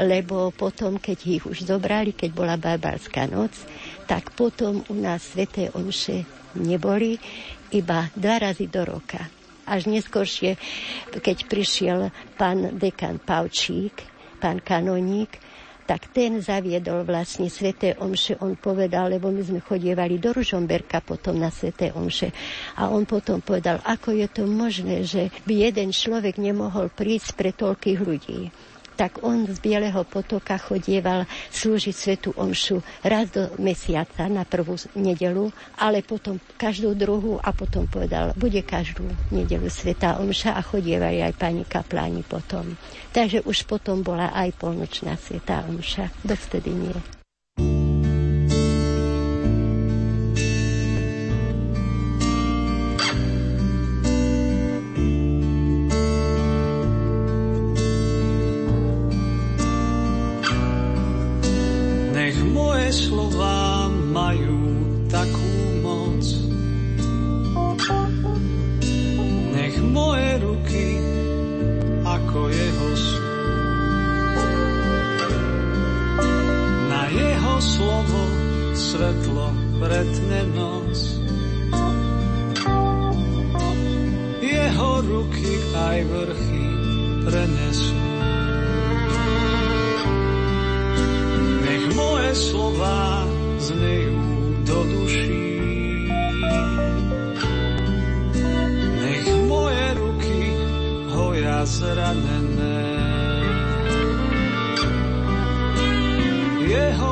Lebo 0.00 0.48
potom, 0.54 0.96
keď 0.96 1.18
ich 1.28 1.44
už 1.44 1.68
zobrali, 1.68 2.16
keď 2.16 2.30
bola 2.32 2.56
barbarská 2.56 3.28
noc, 3.28 3.52
tak 4.08 4.32
potom 4.32 4.80
u 4.88 4.94
nás 4.96 5.20
sveté 5.20 5.68
omše 5.72 6.24
neboli, 6.56 7.20
iba 7.72 8.08
dva 8.16 8.40
razy 8.40 8.68
do 8.68 8.84
roka 8.84 9.20
až 9.66 9.86
neskôršie, 9.86 10.58
keď 11.22 11.46
prišiel 11.46 12.10
pán 12.34 12.76
dekan 12.76 13.22
Pavčík, 13.22 13.94
pán 14.42 14.58
kanoník, 14.58 15.38
tak 15.82 16.14
ten 16.14 16.38
zaviedol 16.38 17.02
vlastne 17.02 17.50
Sveté 17.50 17.98
Omše. 17.98 18.38
On 18.38 18.54
povedal, 18.54 19.10
lebo 19.10 19.34
my 19.34 19.42
sme 19.42 19.60
chodievali 19.60 20.22
do 20.22 20.30
Ružomberka 20.30 21.02
potom 21.02 21.36
na 21.42 21.50
Sveté 21.50 21.90
Omše. 21.90 22.30
A 22.78 22.86
on 22.88 23.02
potom 23.02 23.42
povedal, 23.42 23.82
ako 23.82 24.14
je 24.14 24.28
to 24.30 24.46
možné, 24.46 25.02
že 25.02 25.28
by 25.42 25.68
jeden 25.68 25.90
človek 25.90 26.38
nemohol 26.38 26.86
prísť 26.86 27.34
pre 27.34 27.50
toľkých 27.50 27.98
ľudí 27.98 28.40
tak 28.94 29.24
on 29.24 29.48
z 29.48 29.58
Bieleho 29.58 30.04
potoka 30.04 30.56
chodieval 30.60 31.24
slúžiť 31.50 31.94
svetu 31.94 32.30
omšu 32.36 32.80
raz 33.04 33.32
do 33.32 33.50
mesiaca 33.58 34.28
na 34.28 34.44
prvú 34.44 34.76
nedelu, 34.98 35.48
ale 35.78 36.04
potom 36.04 36.36
každú 36.58 36.94
druhú 36.94 37.40
a 37.40 37.50
potom 37.54 37.88
povedal, 37.88 38.36
bude 38.36 38.60
každú 38.62 39.04
nedelu 39.32 39.68
sveta 39.68 40.20
omša 40.20 40.56
a 40.56 40.62
chodievali 40.62 41.24
aj 41.24 41.34
pani 41.38 41.64
kapláni 41.64 42.22
potom. 42.26 42.76
Takže 43.12 43.44
už 43.44 43.64
potom 43.68 44.00
bola 44.00 44.32
aj 44.32 44.54
polnočná 44.56 45.16
sveta 45.16 45.64
omša. 45.68 46.12
Dovtedy 46.24 46.72
nie. 46.72 47.21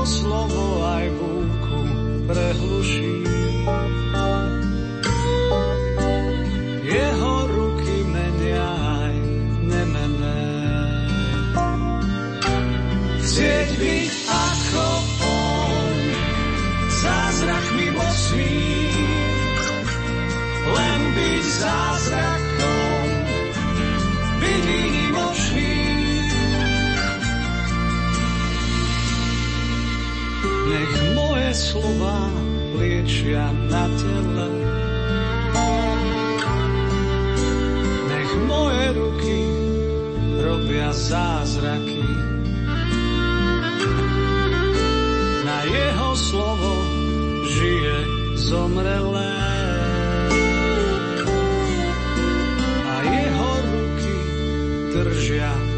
Slovo 0.06 0.69
liečia 33.00 33.48
na 33.72 33.88
tele, 33.96 34.48
nech 38.12 38.32
moje 38.44 38.84
ruky 38.92 39.40
robia 40.44 40.92
zázraky. 40.92 42.04
Na 45.48 45.64
jeho 45.64 46.10
slovo 46.12 46.72
žije 47.48 47.96
zomrelé. 48.36 49.32
A 52.84 52.94
jeho 53.00 53.50
ruky 53.64 54.16
držia 54.92 55.69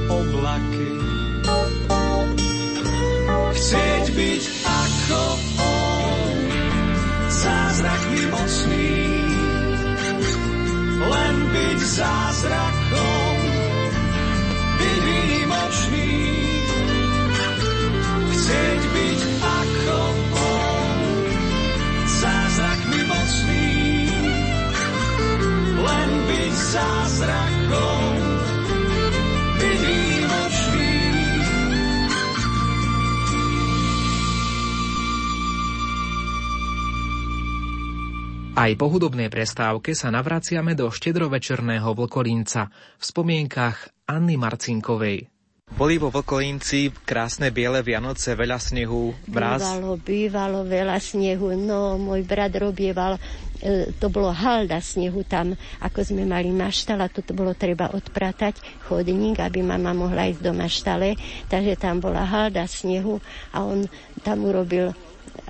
Aj 38.52 38.68
po 38.76 38.84
hudobnej 38.92 39.32
prestávke 39.32 39.96
sa 39.96 40.12
navraciame 40.12 40.76
do 40.76 40.92
štedrovečerného 40.92 41.88
vlkolínca 41.96 42.68
v 43.00 43.04
spomienkach 43.04 43.88
Anny 44.04 44.36
Marcinkovej. 44.36 45.32
Boli 45.72 45.96
vo 45.96 46.12
Vlkolínci 46.12 46.92
krásne 47.00 47.48
biele 47.48 47.80
Vianoce, 47.80 48.36
veľa 48.36 48.60
snehu, 48.60 49.16
mraz? 49.24 49.64
Bývalo, 49.64 49.96
bývalo 49.96 50.58
veľa 50.68 51.00
snehu. 51.00 51.56
No, 51.56 51.96
môj 51.96 52.28
brat 52.28 52.52
robieval 52.52 53.16
e, 53.56 53.88
to 53.96 54.12
bolo 54.12 54.28
halda 54.36 54.84
snehu 54.84 55.24
tam, 55.24 55.56
ako 55.80 56.04
sme 56.04 56.28
mali 56.28 56.52
maštala, 56.52 57.08
to 57.08 57.24
bolo 57.32 57.56
treba 57.56 57.88
odpratať 57.88 58.84
chodník, 58.84 59.40
aby 59.40 59.64
mama 59.64 59.96
mohla 59.96 60.28
ísť 60.28 60.44
do 60.44 60.52
maštale, 60.52 61.16
takže 61.48 61.80
tam 61.80 62.04
bola 62.04 62.28
halda 62.28 62.68
snehu 62.68 63.16
a 63.56 63.64
on 63.64 63.88
tam 64.20 64.44
urobil 64.44 64.92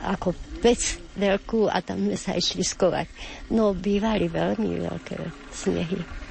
ako 0.02 0.34
pec 0.62 1.02
veľkú 1.18 1.68
a 1.68 1.82
tam 1.82 2.06
sme 2.06 2.16
sa 2.16 2.32
išli 2.38 2.62
skovať. 2.62 3.06
No, 3.52 3.74
bývali 3.74 4.30
veľmi 4.30 4.86
veľké 4.86 5.16
snehy. 5.52 6.22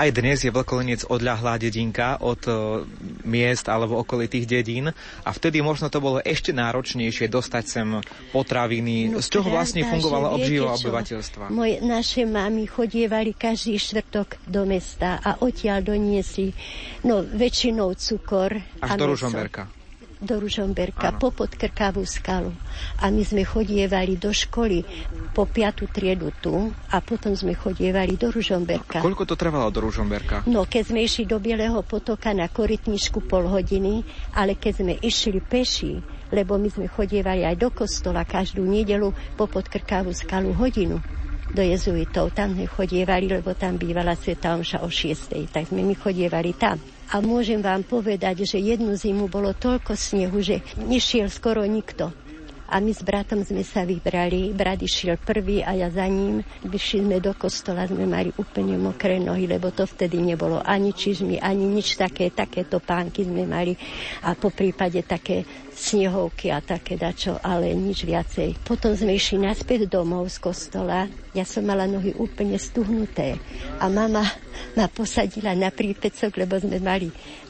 Aj 0.00 0.08
dnes 0.08 0.40
je 0.40 0.48
Vlkolenec 0.48 1.04
odľahlá 1.12 1.60
dedinka 1.60 2.16
od 2.24 2.40
uh, 2.48 2.88
miest 3.28 3.68
alebo 3.68 4.00
okolitých 4.00 4.48
dedín 4.48 4.88
a 4.96 5.28
vtedy 5.28 5.60
možno 5.60 5.92
to 5.92 6.00
bolo 6.00 6.24
ešte 6.24 6.56
náročnejšie 6.56 7.28
dostať 7.28 7.64
sem 7.68 7.88
potraviny. 8.32 9.12
No, 9.12 9.20
Z 9.20 9.28
čoho 9.28 9.52
vlastne 9.52 9.84
fungovala 9.84 10.32
obživa 10.32 10.72
obyvateľstva? 10.80 11.52
Moje, 11.52 11.84
naše 11.84 12.24
mamy 12.24 12.64
chodievali 12.64 13.36
každý 13.36 13.76
štvrtok 13.76 14.40
do 14.48 14.64
mesta 14.64 15.20
a 15.20 15.36
odtiaľ 15.44 15.84
doniesli 15.84 16.56
no, 17.04 17.20
väčšinou 17.20 17.92
cukor 17.92 18.56
Až 18.80 18.88
a 18.88 18.96
do 18.96 19.04
Ružomberka 19.04 19.79
do 20.20 20.36
Ružomberka, 20.36 21.16
ano. 21.16 21.18
po 21.18 21.32
Podkrkavú 21.32 22.04
skalu. 22.04 22.52
A 23.00 23.08
my 23.08 23.24
sme 23.24 23.42
chodievali 23.42 24.20
do 24.20 24.30
školy 24.30 24.84
po 25.32 25.48
piatu 25.48 25.88
triedu 25.88 26.28
tu 26.44 26.68
a 26.92 27.00
potom 27.00 27.32
sme 27.32 27.56
chodievali 27.56 28.20
do 28.20 28.28
Ružomberka. 28.28 29.00
A 29.00 29.04
koľko 29.04 29.24
to 29.24 29.34
trvalo 29.34 29.72
do 29.72 29.80
Ružomberka? 29.80 30.44
No, 30.44 30.68
keď 30.68 30.92
sme 30.92 31.00
išli 31.00 31.24
do 31.24 31.40
Bieleho 31.40 31.80
potoka 31.80 32.36
na 32.36 32.52
korytničku 32.52 33.24
pol 33.24 33.48
hodiny, 33.48 34.04
ale 34.36 34.60
keď 34.60 34.72
sme 34.84 34.94
išli 35.00 35.40
peši, 35.40 35.92
lebo 36.30 36.60
my 36.60 36.68
sme 36.68 36.86
chodievali 36.86 37.42
aj 37.42 37.56
do 37.56 37.72
kostola 37.72 38.22
každú 38.28 38.62
nedelu 38.62 39.10
po 39.34 39.48
Podkrkavú 39.48 40.12
skalu 40.12 40.52
hodinu 40.52 41.00
do 41.50 41.62
jezuitov. 41.64 42.30
Tam 42.30 42.54
sme 42.54 42.70
chodievali, 42.70 43.26
lebo 43.26 43.56
tam 43.58 43.74
bývala 43.74 44.14
Sveta 44.14 44.54
Omša 44.54 44.86
o 44.86 44.88
6. 44.92 45.50
Tak 45.50 45.74
sme 45.74 45.82
my 45.82 45.98
chodievali 45.98 46.54
tam. 46.54 46.78
A 47.10 47.18
môžem 47.18 47.58
vám 47.58 47.82
povedať, 47.82 48.46
že 48.46 48.62
jednu 48.62 48.94
zimu 48.94 49.26
bolo 49.26 49.50
toľko 49.50 49.98
snehu, 49.98 50.38
že 50.38 50.62
nešiel 50.78 51.26
skoro 51.26 51.66
nikto. 51.66 52.14
A 52.70 52.78
my 52.78 52.94
s 52.94 53.02
bratom 53.02 53.42
sme 53.42 53.66
sa 53.66 53.82
vybrali. 53.82 54.54
Brat 54.54 54.78
išiel 54.78 55.18
prvý 55.18 55.58
a 55.66 55.74
ja 55.74 55.90
za 55.90 56.06
ním. 56.06 56.46
Vyšli 56.62 57.02
sme 57.02 57.18
do 57.18 57.34
kostola, 57.34 57.90
sme 57.90 58.06
mali 58.06 58.30
úplne 58.38 58.78
mokré 58.78 59.18
nohy, 59.18 59.50
lebo 59.50 59.74
to 59.74 59.90
vtedy 59.90 60.22
nebolo 60.22 60.62
ani 60.62 60.94
čižmy, 60.94 61.42
ani 61.42 61.66
nič 61.66 61.98
také. 61.98 62.30
Takéto 62.30 62.78
pánky 62.78 63.26
sme 63.26 63.42
mali 63.42 63.74
a 64.22 64.38
po 64.38 64.54
prípade 64.54 65.02
také 65.02 65.42
snehovky 65.80 66.52
a 66.52 66.60
také 66.60 67.00
dačo, 67.00 67.40
ale 67.40 67.72
nič 67.72 68.04
viacej. 68.04 68.60
Potom 68.60 68.92
sme 68.92 69.16
išli 69.16 69.40
naspäť 69.40 69.88
domov 69.88 70.28
z 70.28 70.36
kostola. 70.36 71.08
Ja 71.32 71.48
som 71.48 71.64
mala 71.64 71.88
nohy 71.88 72.12
úplne 72.20 72.60
stuhnuté. 72.60 73.40
A 73.80 73.88
mama 73.88 74.20
ma 74.76 74.86
posadila 74.92 75.56
na 75.56 75.72
prípecok, 75.72 76.36
lebo 76.36 76.60
sme 76.60 76.76
mali 76.84 77.08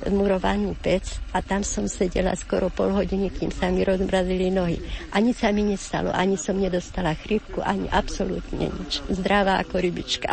murovanú 0.08 0.78
pec 0.78 1.18
a 1.34 1.42
tam 1.42 1.66
som 1.66 1.90
sedela 1.90 2.32
skoro 2.38 2.70
pol 2.70 2.94
hodiny, 2.94 3.34
kým 3.34 3.50
sa 3.50 3.68
mi 3.68 3.82
rozmrazili 3.82 4.54
nohy. 4.54 4.78
Ani 5.10 5.34
sa 5.34 5.50
mi 5.50 5.66
nestalo, 5.66 6.14
ani 6.14 6.38
som 6.38 6.54
nedostala 6.54 7.18
chrypku, 7.18 7.60
ani 7.60 7.90
absolútne 7.90 8.70
nič. 8.70 9.02
Zdravá 9.10 9.58
ako 9.60 9.82
rybička. 9.82 10.30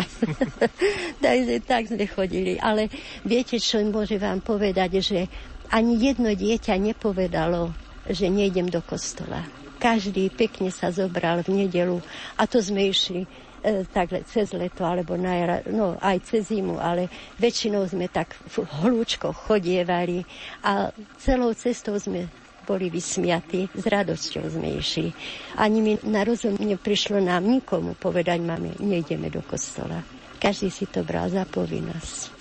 Takže 1.25 1.55
tak 1.65 1.89
sme 1.89 2.05
chodili. 2.05 2.62
Ale 2.62 2.93
viete, 3.25 3.57
čo 3.57 3.81
môže 3.81 4.21
vám 4.21 4.45
povedať, 4.45 5.01
že 5.01 5.19
ani 5.67 5.99
jedno 5.99 6.31
dieťa 6.31 6.79
nepovedalo, 6.79 7.87
že 8.10 8.32
nejdem 8.32 8.67
do 8.72 8.80
kostola. 8.84 9.43
Každý 9.78 10.34
pekne 10.34 10.74
sa 10.74 10.89
zobral 10.89 11.46
v 11.46 11.65
nedelu 11.65 12.02
a 12.34 12.50
to 12.50 12.58
sme 12.58 12.89
išli 12.89 13.30
e, 13.62 13.86
takhle 13.86 14.26
cez 14.26 14.50
leto 14.58 14.82
alebo 14.82 15.13
na 15.13 15.62
no 15.70 15.93
aj 16.02 16.26
cez 16.26 16.50
zimu, 16.50 16.82
ale 16.82 17.12
väčšinou 17.38 17.86
sme 17.86 18.10
tak 18.10 18.34
v 18.50 18.65
hľúčkoch 18.65 19.46
chodievali 19.46 20.26
a 20.65 20.89
celou 21.22 21.54
cestou 21.54 21.93
sme 22.02 22.26
boli 22.67 22.91
vysmiatí, 22.91 23.72
s 23.72 23.86
radosťou 23.88 24.43
sme 24.52 24.76
išli. 24.76 25.15
Ani 25.56 25.80
mi 25.80 25.93
na 26.04 26.28
rozum 26.28 26.60
neprišlo 26.60 27.24
nám 27.24 27.48
nikomu 27.48 27.96
povedať, 27.96 28.43
mame, 28.43 28.76
nejdeme 28.84 29.32
do 29.32 29.39
kostola. 29.39 30.04
Každý 30.38 30.70
si 30.70 30.86
to 30.86 31.02
bral 31.02 31.32
za 31.32 31.48
povinnosť. 31.48 32.37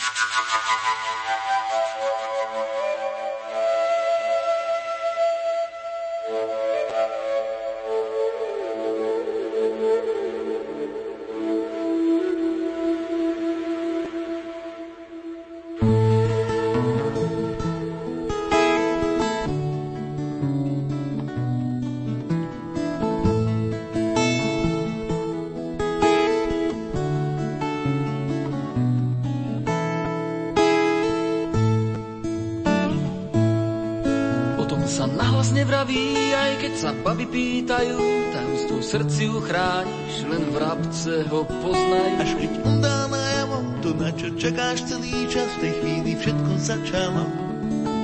Srdci 39.36 39.44
uchrániš, 39.44 40.14
len 40.32 40.42
v 40.48 40.56
rabce 40.56 41.14
ho 41.28 41.44
poznaj. 41.44 42.10
Až 42.24 42.30
keď 42.40 42.52
on 42.64 42.76
dá 42.80 43.04
najavo, 43.08 43.58
to 43.84 43.92
na 43.92 44.10
čo 44.16 44.32
čakáš 44.40 44.88
celý 44.88 45.28
čas, 45.28 45.48
v 45.56 45.60
tej 45.60 45.72
chvíli 45.80 46.10
všetko 46.16 46.52
začalo. 46.56 47.24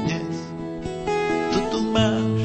Dnes 0.05 0.37
to 1.53 1.61
tu 1.73 1.79
máš. 1.89 2.41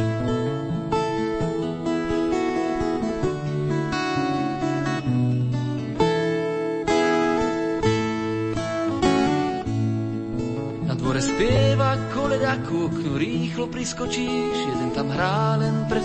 Na 10.87 10.93
dvore 10.95 11.21
spieva 11.21 11.91
koleda 12.15 12.55
ku 12.63 12.87
oknu 12.87 13.19
rýchlo 13.19 13.67
priskočíš, 13.67 14.55
jeden 14.55 14.89
tam 14.95 15.11
hrá 15.11 15.46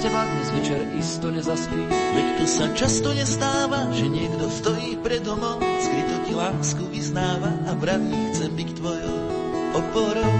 teba, 0.03 0.27
dnes 0.27 0.51
večer 0.51 0.83
isto 0.99 1.31
nezaspí. 1.31 1.79
Veď 1.87 2.27
to 2.43 2.45
sa 2.51 2.67
často 2.75 3.15
nestáva, 3.15 3.87
že 3.95 4.11
niekto 4.11 4.51
stojí 4.51 4.99
pred 4.99 5.23
domom, 5.23 5.63
skryto 5.63 6.17
ti 6.27 6.33
lásku 6.35 6.83
vyznáva 6.91 7.55
a 7.71 7.79
vraví, 7.79 8.11
chcem 8.35 8.51
byť 8.51 8.69
tvojou 8.83 9.19
oporou. 9.79 10.37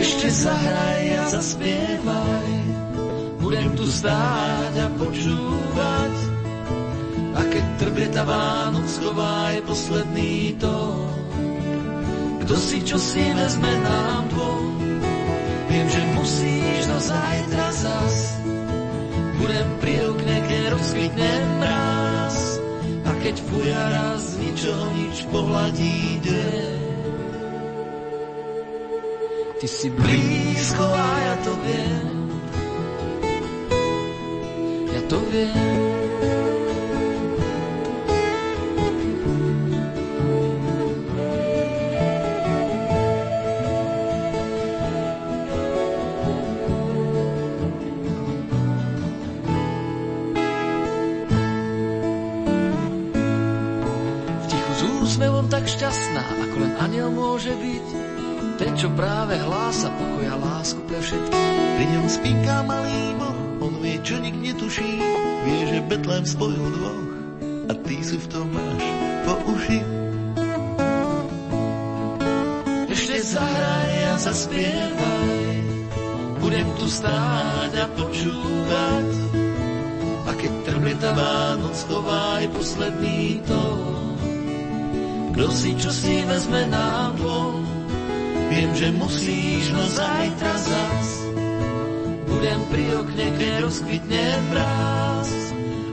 Ešte 0.00 0.26
zahraj 0.32 1.04
a 1.20 1.24
zaspievaj, 1.28 2.50
budem 3.36 3.76
tu 3.76 3.84
stáť 3.84 4.74
a 4.80 4.88
počúvať. 4.96 6.14
A 7.36 7.40
keď 7.52 7.64
trbieta 7.84 8.24
Vánoc 8.24 8.88
schová 8.88 9.52
je 9.52 9.60
posledný 9.60 10.56
tón, 10.56 11.12
kto 12.48 12.54
si 12.56 12.80
čo 12.80 12.96
si 12.96 13.20
vezme 13.36 13.72
nám 13.84 14.24
dvom. 14.32 14.95
Viem, 15.66 15.86
že 15.90 16.02
musíš 16.14 16.82
do 16.86 16.98
zajtra 17.00 17.66
zas. 17.74 18.16
Budem 19.36 19.68
pri 19.82 19.94
okne, 20.10 20.36
kde 20.46 20.58
rozkvitne 20.72 21.32
mráz. 21.60 22.36
A 23.06 23.10
keď 23.22 23.36
fuja 23.46 23.82
raz 23.90 24.22
ničo 24.38 24.74
nič 24.94 25.16
pohladí 25.30 26.22
deň. 26.22 26.78
Ty 29.56 29.66
si 29.66 29.88
blízko 29.88 30.84
a 30.84 31.08
ja 31.24 31.34
to 31.42 31.52
viem. 31.64 32.08
Ja 34.92 35.00
to 35.08 35.18
viem. 35.32 35.85
Aniel 56.86 57.10
môže 57.10 57.50
byť. 57.50 57.86
Ten, 58.56 58.72
čo 58.78 58.88
práve 58.94 59.34
hlása 59.36 59.90
pokoja 59.90 60.38
lásku 60.38 60.80
pre 60.86 61.02
všetkých. 61.02 61.50
Pri 61.76 61.86
ňom 61.98 62.06
spinká 62.06 62.62
malý 62.62 63.12
boh, 63.18 63.38
on 63.66 63.74
vie, 63.82 63.98
čo 64.06 64.22
nik 64.22 64.38
netuší. 64.38 65.02
Vie, 65.44 65.60
že 65.66 65.84
Betlem 65.90 66.24
spojil 66.24 66.62
dvoch 66.78 67.06
a 67.66 67.72
ty 67.82 67.98
sú 68.06 68.22
v 68.22 68.26
tom 68.30 68.46
máš 68.54 68.84
po 69.26 69.34
uši. 69.50 69.82
zahraj 73.26 73.94
a 74.06 74.14
zaspievaj. 74.22 75.58
Budem 76.38 76.68
tu 76.78 76.86
stáť 76.86 77.72
a 77.74 77.86
počúvať. 77.98 79.08
A 80.26 80.30
keď 80.38 80.52
trblieta 80.62 81.10
Vánoc 81.10 81.74
schová 81.74 82.38
aj 82.38 82.46
posledný 82.54 83.42
tón. 83.50 83.95
Kto 85.36 85.52
si 85.52 85.76
čo 85.76 85.92
si 85.92 86.24
vezme 86.24 86.64
nám 86.72 87.20
dvom, 87.20 87.60
viem, 88.48 88.72
že 88.72 88.88
musíš, 88.96 89.68
no 89.68 89.84
zajtra 89.84 90.54
zas. 90.64 91.08
Budem 92.24 92.60
pri 92.72 92.84
okne, 93.04 93.26
kde 93.36 93.48
rozkvitne 93.68 94.24
mráz. 94.48 95.28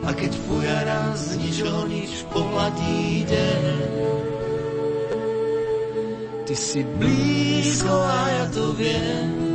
A 0.08 0.16
keď 0.16 0.32
fuja 0.48 0.80
raz, 0.88 1.36
ničoho 1.36 1.92
nič 1.92 2.24
pohľadí 2.32 3.28
deň. 3.28 3.64
Ty 6.48 6.56
si 6.56 6.88
blízko 6.96 7.92
a 8.00 8.20
ja 8.32 8.46
to 8.48 8.72
viem. 8.80 9.54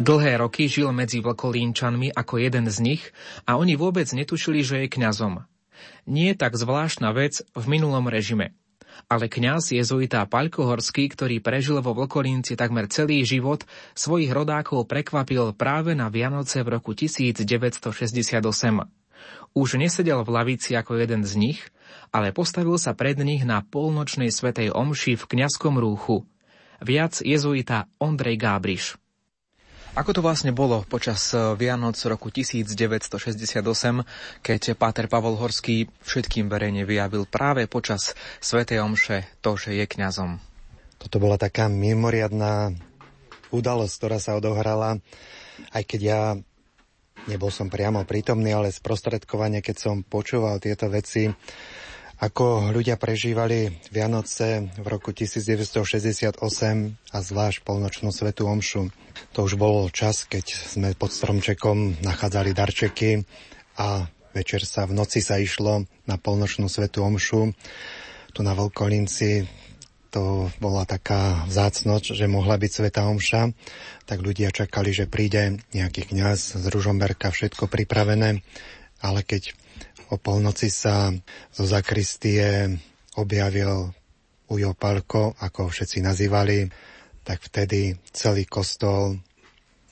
Dlhé 0.00 0.40
roky 0.40 0.64
žil 0.64 0.96
medzi 0.96 1.20
vlkolínčanmi 1.20 2.16
ako 2.16 2.40
jeden 2.40 2.72
z 2.72 2.80
nich 2.80 3.02
a 3.44 3.60
oni 3.60 3.76
vôbec 3.76 4.08
netušili, 4.08 4.64
že 4.64 4.76
je 4.80 4.88
kňazom. 4.96 5.44
Nie 6.08 6.32
tak 6.32 6.56
zvláštna 6.56 7.12
vec 7.12 7.44
v 7.52 7.64
minulom 7.68 8.08
režime. 8.08 8.56
Ale 9.12 9.28
kňaz 9.28 9.76
jezuita 9.76 10.24
Paľkohorský, 10.24 11.12
ktorý 11.12 11.44
prežil 11.44 11.84
vo 11.84 11.92
Vlkolínci 11.92 12.56
takmer 12.56 12.88
celý 12.88 13.28
život, 13.28 13.68
svojich 13.92 14.32
rodákov 14.32 14.88
prekvapil 14.88 15.52
práve 15.52 15.92
na 15.92 16.08
Vianoce 16.08 16.64
v 16.64 16.80
roku 16.80 16.96
1968. 16.96 17.84
Už 19.52 19.68
nesedel 19.76 20.24
v 20.24 20.30
lavici 20.32 20.80
ako 20.80 20.96
jeden 20.96 21.28
z 21.28 21.32
nich, 21.36 21.60
ale 22.08 22.32
postavil 22.32 22.80
sa 22.80 22.96
pred 22.96 23.20
nich 23.20 23.44
na 23.44 23.60
polnočnej 23.60 24.32
svetej 24.32 24.72
omši 24.72 25.20
v 25.20 25.24
kňazskom 25.28 25.76
rúchu. 25.76 26.24
Viac 26.80 27.20
jezuita 27.20 27.84
Ondrej 28.00 28.40
Gábriš. 28.40 28.96
Ako 29.90 30.14
to 30.14 30.22
vlastne 30.22 30.54
bolo 30.54 30.86
počas 30.86 31.34
eh, 31.34 31.58
Vianoc 31.58 31.98
roku 32.06 32.30
1968, 32.30 33.58
keď 34.38 34.78
Páter 34.78 35.10
Pavol 35.10 35.34
Horský 35.34 35.90
všetkým 36.06 36.46
verejne 36.46 36.86
vyjavil 36.86 37.26
práve 37.26 37.66
počas 37.66 38.14
Svetej 38.38 38.86
Omše 38.86 39.26
to, 39.42 39.58
že 39.58 39.74
je 39.74 39.90
kňazom? 39.90 40.38
Toto 40.94 41.18
bola 41.18 41.34
taká 41.34 41.66
mimoriadná 41.66 42.70
udalosť, 43.50 43.94
ktorá 43.98 44.22
sa 44.22 44.38
odohrala, 44.38 45.02
aj 45.74 45.82
keď 45.82 46.00
ja 46.00 46.22
nebol 47.26 47.50
som 47.50 47.66
priamo 47.66 48.06
prítomný, 48.06 48.54
ale 48.54 48.70
sprostredkovane, 48.70 49.58
keď 49.58 49.76
som 49.76 50.06
počúval 50.06 50.62
tieto 50.62 50.86
veci, 50.86 51.26
ako 52.22 52.70
ľudia 52.70 52.94
prežívali 52.94 53.74
Vianoce 53.90 54.70
v 54.76 54.86
roku 54.86 55.10
1968 55.10 56.38
a 57.10 57.18
zvlášť 57.18 57.58
polnočnú 57.66 58.14
svetú 58.14 58.46
omšu. 58.46 58.92
To 59.34 59.46
už 59.46 59.60
bol 59.60 59.88
čas, 59.90 60.26
keď 60.26 60.46
sme 60.50 60.88
pod 60.98 61.14
stromčekom 61.14 62.02
nachádzali 62.02 62.54
darčeky 62.54 63.24
a 63.78 64.06
večer 64.34 64.62
sa 64.66 64.86
v 64.86 64.96
noci 64.96 65.22
sa 65.22 65.38
išlo 65.38 65.86
na 66.06 66.16
polnočnú 66.18 66.66
svetú 66.66 67.02
omšu. 67.06 67.54
Tu 68.30 68.40
na 68.46 68.54
Volkolinci 68.54 69.46
to 70.10 70.50
bola 70.58 70.82
taká 70.82 71.46
vzácnosť, 71.46 72.18
že 72.18 72.26
mohla 72.26 72.58
byť 72.58 72.70
sveta 72.70 73.06
omša, 73.06 73.54
tak 74.10 74.18
ľudia 74.26 74.50
čakali, 74.50 74.90
že 74.90 75.06
príde 75.06 75.62
nejaký 75.70 76.10
kňaz 76.10 76.58
z 76.58 76.64
Ružomberka, 76.66 77.30
všetko 77.30 77.70
pripravené, 77.70 78.42
ale 78.98 79.20
keď 79.22 79.54
O 80.10 80.18
polnoci 80.18 80.74
sa 80.74 81.14
zo 81.54 81.64
zakristie 81.70 82.66
objavil 83.14 83.94
Ujo 84.50 84.74
Palko, 84.74 85.38
ako 85.38 85.70
všetci 85.70 86.02
nazývali, 86.02 86.66
tak 87.24 87.44
vtedy 87.44 87.96
celý 88.10 88.44
kostol 88.48 89.20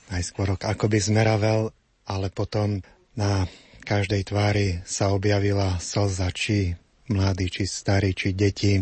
najskôr 0.09 0.57
akoby 0.57 0.97
zmeravel, 0.97 1.69
ale 2.09 2.33
potom 2.33 2.81
na 3.13 3.45
každej 3.85 4.33
tvári 4.33 4.81
sa 4.85 5.13
objavila 5.13 5.77
slza, 5.77 6.29
či 6.33 6.73
mladí, 7.09 7.49
či 7.49 7.65
starí, 7.65 8.13
či 8.13 8.37
deti. 8.37 8.81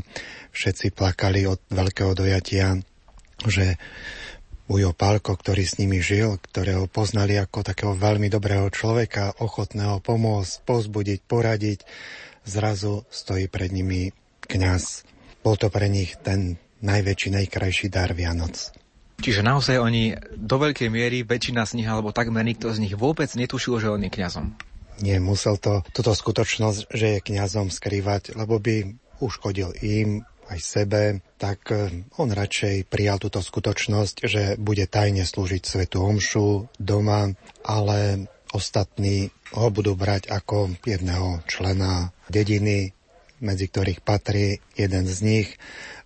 Všetci 0.52 0.92
plakali 0.92 1.48
od 1.48 1.64
veľkého 1.72 2.12
dojatia, 2.16 2.80
že 3.48 3.80
Ujo 4.68 4.92
Pálko, 4.92 5.40
ktorý 5.40 5.64
s 5.64 5.80
nimi 5.80 6.04
žil, 6.04 6.36
ktorého 6.44 6.92
poznali 6.92 7.40
ako 7.40 7.64
takého 7.64 7.96
veľmi 7.96 8.28
dobrého 8.28 8.68
človeka, 8.68 9.40
ochotného 9.40 10.04
pomôcť, 10.04 10.68
pozbudiť, 10.68 11.20
poradiť, 11.24 11.80
zrazu 12.44 13.08
stojí 13.08 13.48
pred 13.48 13.72
nimi 13.72 14.12
kňaz. 14.44 15.08
Bol 15.40 15.56
to 15.56 15.72
pre 15.72 15.88
nich 15.88 16.20
ten 16.20 16.60
najväčší, 16.82 17.30
najkrajší 17.44 17.88
dar 17.90 18.14
Vianoc. 18.14 18.74
Čiže 19.18 19.42
naozaj 19.42 19.82
oni 19.82 20.14
do 20.38 20.62
veľkej 20.62 20.94
miery, 20.94 21.26
väčšina 21.26 21.66
z 21.66 21.82
nich, 21.82 21.90
alebo 21.90 22.14
takmer 22.14 22.46
nikto 22.46 22.70
z 22.70 22.86
nich 22.86 22.94
vôbec 22.94 23.30
netušil, 23.34 23.82
že 23.82 23.90
on 23.90 24.06
je 24.06 24.14
kňazom. 24.14 24.54
Nie, 25.02 25.18
musel 25.18 25.58
to, 25.58 25.82
túto 25.94 26.14
skutočnosť, 26.14 26.94
že 26.94 27.08
je 27.18 27.26
kňazom 27.26 27.74
skrývať, 27.74 28.38
lebo 28.38 28.62
by 28.62 28.98
uškodil 29.22 29.74
im, 29.82 30.26
aj 30.48 30.60
sebe, 30.64 31.04
tak 31.36 31.60
e, 31.76 31.92
on 32.16 32.32
radšej 32.32 32.88
prijal 32.88 33.20
túto 33.20 33.44
skutočnosť, 33.44 34.16
že 34.24 34.44
bude 34.56 34.88
tajne 34.88 35.28
slúžiť 35.28 35.64
svetu 35.64 36.00
omšu 36.00 36.72
doma, 36.80 37.36
ale 37.68 38.32
ostatní 38.56 39.28
ho 39.52 39.68
budú 39.68 39.96
brať 40.00 40.32
ako 40.32 40.80
jedného 40.88 41.44
člena 41.52 42.16
dediny, 42.32 42.96
medzi 43.44 43.70
ktorých 43.70 44.02
patrí 44.02 44.64
jeden 44.74 45.06
z 45.06 45.18
nich, 45.22 45.50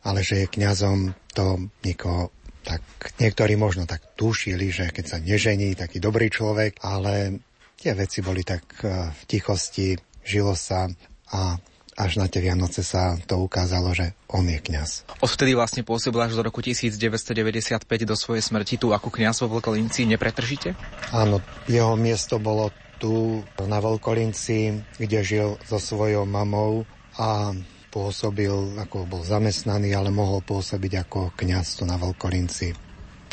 ale 0.05 0.25
že 0.25 0.45
je 0.45 0.53
kňazom, 0.53 1.13
to 1.33 1.69
nikoho 1.85 2.33
tak 2.61 2.81
niektorí 3.17 3.57
možno 3.57 3.89
tak 3.89 4.13
tušili, 4.13 4.69
že 4.69 4.93
keď 4.93 5.05
sa 5.05 5.17
nežení, 5.17 5.73
taký 5.73 5.97
dobrý 5.97 6.29
človek, 6.29 6.77
ale 6.85 7.41
tie 7.73 7.97
veci 7.97 8.21
boli 8.21 8.45
tak 8.45 8.85
e, 8.85 9.09
v 9.09 9.21
tichosti, 9.25 9.97
žilo 10.21 10.53
sa 10.53 10.85
a 11.33 11.57
až 11.97 12.21
na 12.21 12.29
tie 12.29 12.39
Vianoce 12.41 12.85
sa 12.85 13.19
to 13.27 13.41
ukázalo, 13.41 13.91
že 13.91 14.15
on 14.31 14.47
je 14.47 14.57
kňaz. 14.61 15.05
Odvtedy 15.25 15.57
vlastne 15.57 15.83
pôsobil 15.83 16.21
až 16.23 16.37
do 16.39 16.45
roku 16.45 16.63
1995 16.63 17.83
do 18.07 18.15
svojej 18.15 18.41
smrti 18.45 18.79
tu 18.79 18.95
ako 18.95 19.11
kňaz 19.11 19.43
vo 19.43 19.57
Vlkolinci. 19.57 20.07
Nepretržite? 20.07 20.73
Áno, 21.11 21.43
jeho 21.67 21.93
miesto 21.99 22.39
bolo 22.39 22.71
tu 23.01 23.41
na 23.57 23.81
Volkolinci, 23.81 24.77
kde 25.01 25.19
žil 25.25 25.49
so 25.65 25.81
svojou 25.81 26.29
mamou 26.29 26.85
a 27.17 27.49
pôsobil, 27.91 28.79
ako 28.79 29.03
bol 29.05 29.21
zamestnaný, 29.21 29.91
ale 29.91 30.09
mohol 30.09 30.39
pôsobiť 30.39 31.05
ako 31.05 31.35
kňaz 31.35 31.77
tu 31.77 31.83
na 31.83 31.99
Volkolinci, 31.99 32.71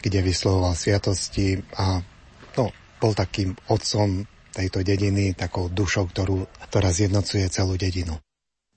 kde 0.02 0.18
vyslovoval 0.20 0.74
sviatosti 0.74 1.62
a 1.78 2.02
no, 2.58 2.74
bol 2.98 3.12
takým 3.14 3.54
otcom 3.70 4.26
tejto 4.50 4.82
dediny, 4.82 5.38
takou 5.38 5.70
dušou, 5.70 6.10
ktorú, 6.10 6.50
ktorá 6.66 6.90
zjednocuje 6.90 7.46
celú 7.46 7.78
dedinu. 7.78 8.18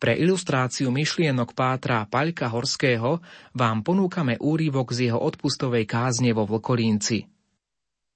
Pre 0.02 0.18
ilustráciu 0.18 0.90
myšlienok 0.90 1.54
Pátra 1.54 2.10
Paľka 2.10 2.50
Horského 2.50 3.22
vám 3.54 3.86
ponúkame 3.86 4.38
úrivok 4.42 4.98
z 4.98 5.10
jeho 5.10 5.22
odpustovej 5.22 5.86
kázne 5.86 6.34
vo 6.34 6.50
Vlkolínci. 6.50 7.30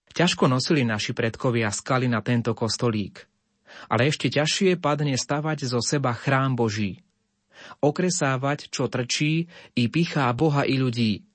Ťažko 0.10 0.50
nosili 0.50 0.82
naši 0.82 1.14
predkovia 1.14 1.70
skaly 1.70 2.10
na 2.10 2.26
tento 2.26 2.58
kostolík. 2.58 3.30
Ale 3.86 4.10
ešte 4.10 4.34
ťažšie 4.34 4.82
padne 4.82 5.14
stavať 5.14 5.70
zo 5.70 5.78
seba 5.78 6.18
chrám 6.18 6.58
Boží. 6.58 7.05
Okresávať, 7.82 8.70
čo 8.70 8.88
trčí, 8.92 9.48
i 9.76 9.84
pichá 9.88 10.32
Boha 10.36 10.64
i 10.68 10.80
ľudí. 10.80 11.26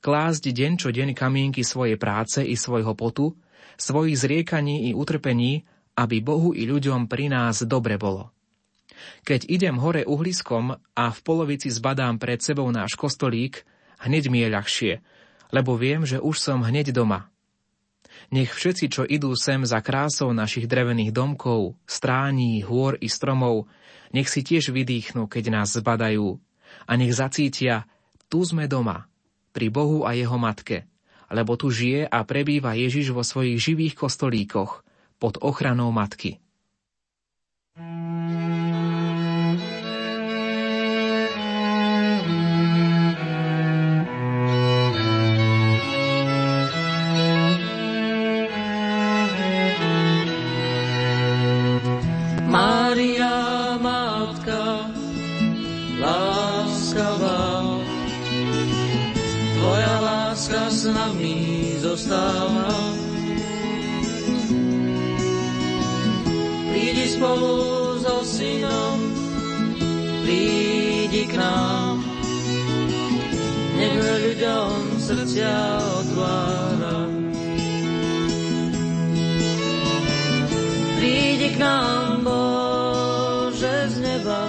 Klásť 0.00 0.52
deň 0.52 0.72
čo 0.80 0.88
deň 0.92 1.16
kamienky 1.16 1.64
svojej 1.64 1.96
práce 1.96 2.40
i 2.44 2.56
svojho 2.56 2.92
potu, 2.96 3.36
svojich 3.76 4.16
zriekaní 4.20 4.88
i 4.88 4.96
utrpení, 4.96 5.64
aby 5.94 6.20
Bohu 6.20 6.52
i 6.52 6.66
ľuďom 6.66 7.06
pri 7.06 7.30
nás 7.30 7.62
dobre 7.64 7.96
bolo. 7.96 8.34
Keď 9.24 9.48
idem 9.50 9.76
hore 9.80 10.06
uhliskom 10.06 10.76
a 10.76 11.04
v 11.12 11.18
polovici 11.20 11.68
zbadám 11.68 12.16
pred 12.16 12.40
sebou 12.40 12.68
náš 12.72 12.96
kostolík, 12.96 13.64
hneď 14.00 14.32
mi 14.32 14.44
je 14.44 14.48
ľahšie, 14.48 14.92
lebo 15.52 15.76
viem, 15.76 16.04
že 16.08 16.20
už 16.20 16.36
som 16.40 16.64
hneď 16.64 16.92
doma. 16.92 17.28
Nech 18.32 18.54
všetci, 18.54 18.86
čo 18.88 19.02
idú 19.04 19.34
sem 19.36 19.66
za 19.66 19.82
krásou 19.84 20.32
našich 20.32 20.64
drevených 20.64 21.12
domkov, 21.12 21.76
strání, 21.84 22.64
hôr 22.64 22.96
i 23.02 23.10
stromov, 23.10 23.68
nech 24.14 24.30
si 24.30 24.46
tiež 24.46 24.70
vydýchnú, 24.70 25.26
keď 25.26 25.44
nás 25.50 25.74
zbadajú. 25.74 26.38
A 26.86 26.92
nech 26.94 27.10
zacítia, 27.10 27.90
tu 28.30 28.46
sme 28.46 28.70
doma, 28.70 29.10
pri 29.50 29.74
Bohu 29.74 30.06
a 30.06 30.14
jeho 30.14 30.38
matke, 30.38 30.86
lebo 31.34 31.58
tu 31.58 31.74
žije 31.74 32.06
a 32.06 32.22
prebýva 32.22 32.78
Ježiš 32.78 33.10
vo 33.10 33.26
svojich 33.26 33.58
živých 33.58 33.94
kostolíkoch, 33.98 34.86
pod 35.18 35.34
ochranou 35.42 35.90
matky. 35.90 36.38
Spolu 67.14 67.96
so 68.02 68.20
synom, 68.26 68.98
prídi 70.26 71.24
k 71.30 71.40
nám. 71.40 72.02
Nech 73.78 73.96
ľuďom 73.96 74.70
srdcia 75.00 75.54
otvára. 76.04 76.98
Prídi 80.98 81.48
k 81.54 81.56
nám, 81.62 82.26
Bože, 82.26 83.76
z 83.88 83.96
neba, 84.02 84.42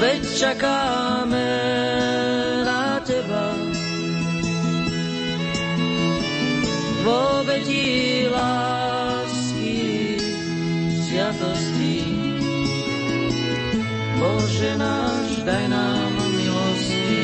veď 0.00 0.22
čakáme 0.38 1.49
Vo 7.10 7.42
obeti 7.42 8.22
sviatosti. 11.10 12.06
Bože 14.14 14.78
náš, 14.78 15.42
daj 15.42 15.64
nám 15.74 16.14
milosti. 16.38 17.18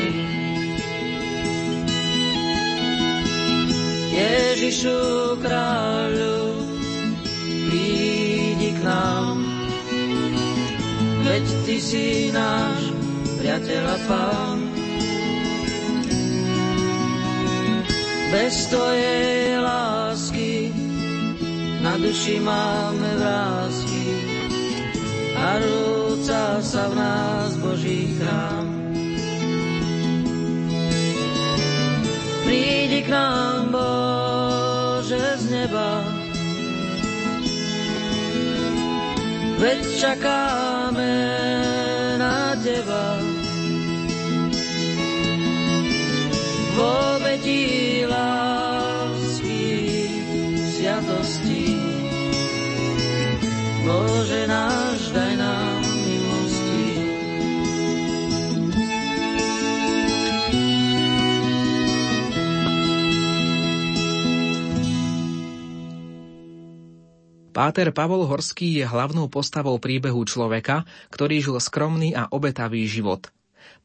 Ježišu 4.11 4.99
kráľu, 5.39 6.67
prídi 7.71 8.75
k 8.75 8.79
nám, 8.83 9.39
veď 11.23 11.45
Ty 11.63 11.75
si 11.79 12.27
náš 12.35 12.91
priateľ 13.39 13.83
a 13.87 13.97
pán. 14.03 14.66
Bez 18.27 18.67
Tvojej 18.67 19.55
lásky 19.55 20.75
na 21.79 21.95
duši 21.95 22.43
máme 22.43 23.09
vrázky 23.23 24.03
a 25.37 25.63
rúca 25.63 26.59
sa 26.59 26.91
v 26.91 26.93
nás 26.99 27.55
Boží 27.63 28.19
chrám. 28.19 28.67
Prídi 32.43 32.99
k 33.07 33.09
nám, 33.15 33.71
Bože, 33.71 35.23
z 35.39 35.43
neba, 35.47 36.03
veď 39.55 39.79
čakáme 40.03 41.15
na 42.19 42.59
Teba. 42.59 43.07
V 46.75 46.77
obeti 46.77 47.86
Bože 53.87 54.43
náš, 54.51 55.15
daj 55.15 55.33
nám 55.39 55.79
milosti. 55.79 56.83
Páter 67.55 67.95
Pavol 67.95 68.27
Horský 68.27 68.83
je 68.83 68.85
hlavnou 68.85 69.31
postavou 69.31 69.79
príbehu 69.79 70.19
človeka, 70.27 70.83
ktorý 71.07 71.39
žil 71.39 71.55
skromný 71.63 72.11
a 72.11 72.27
obetavý 72.27 72.83
život. 72.91 73.31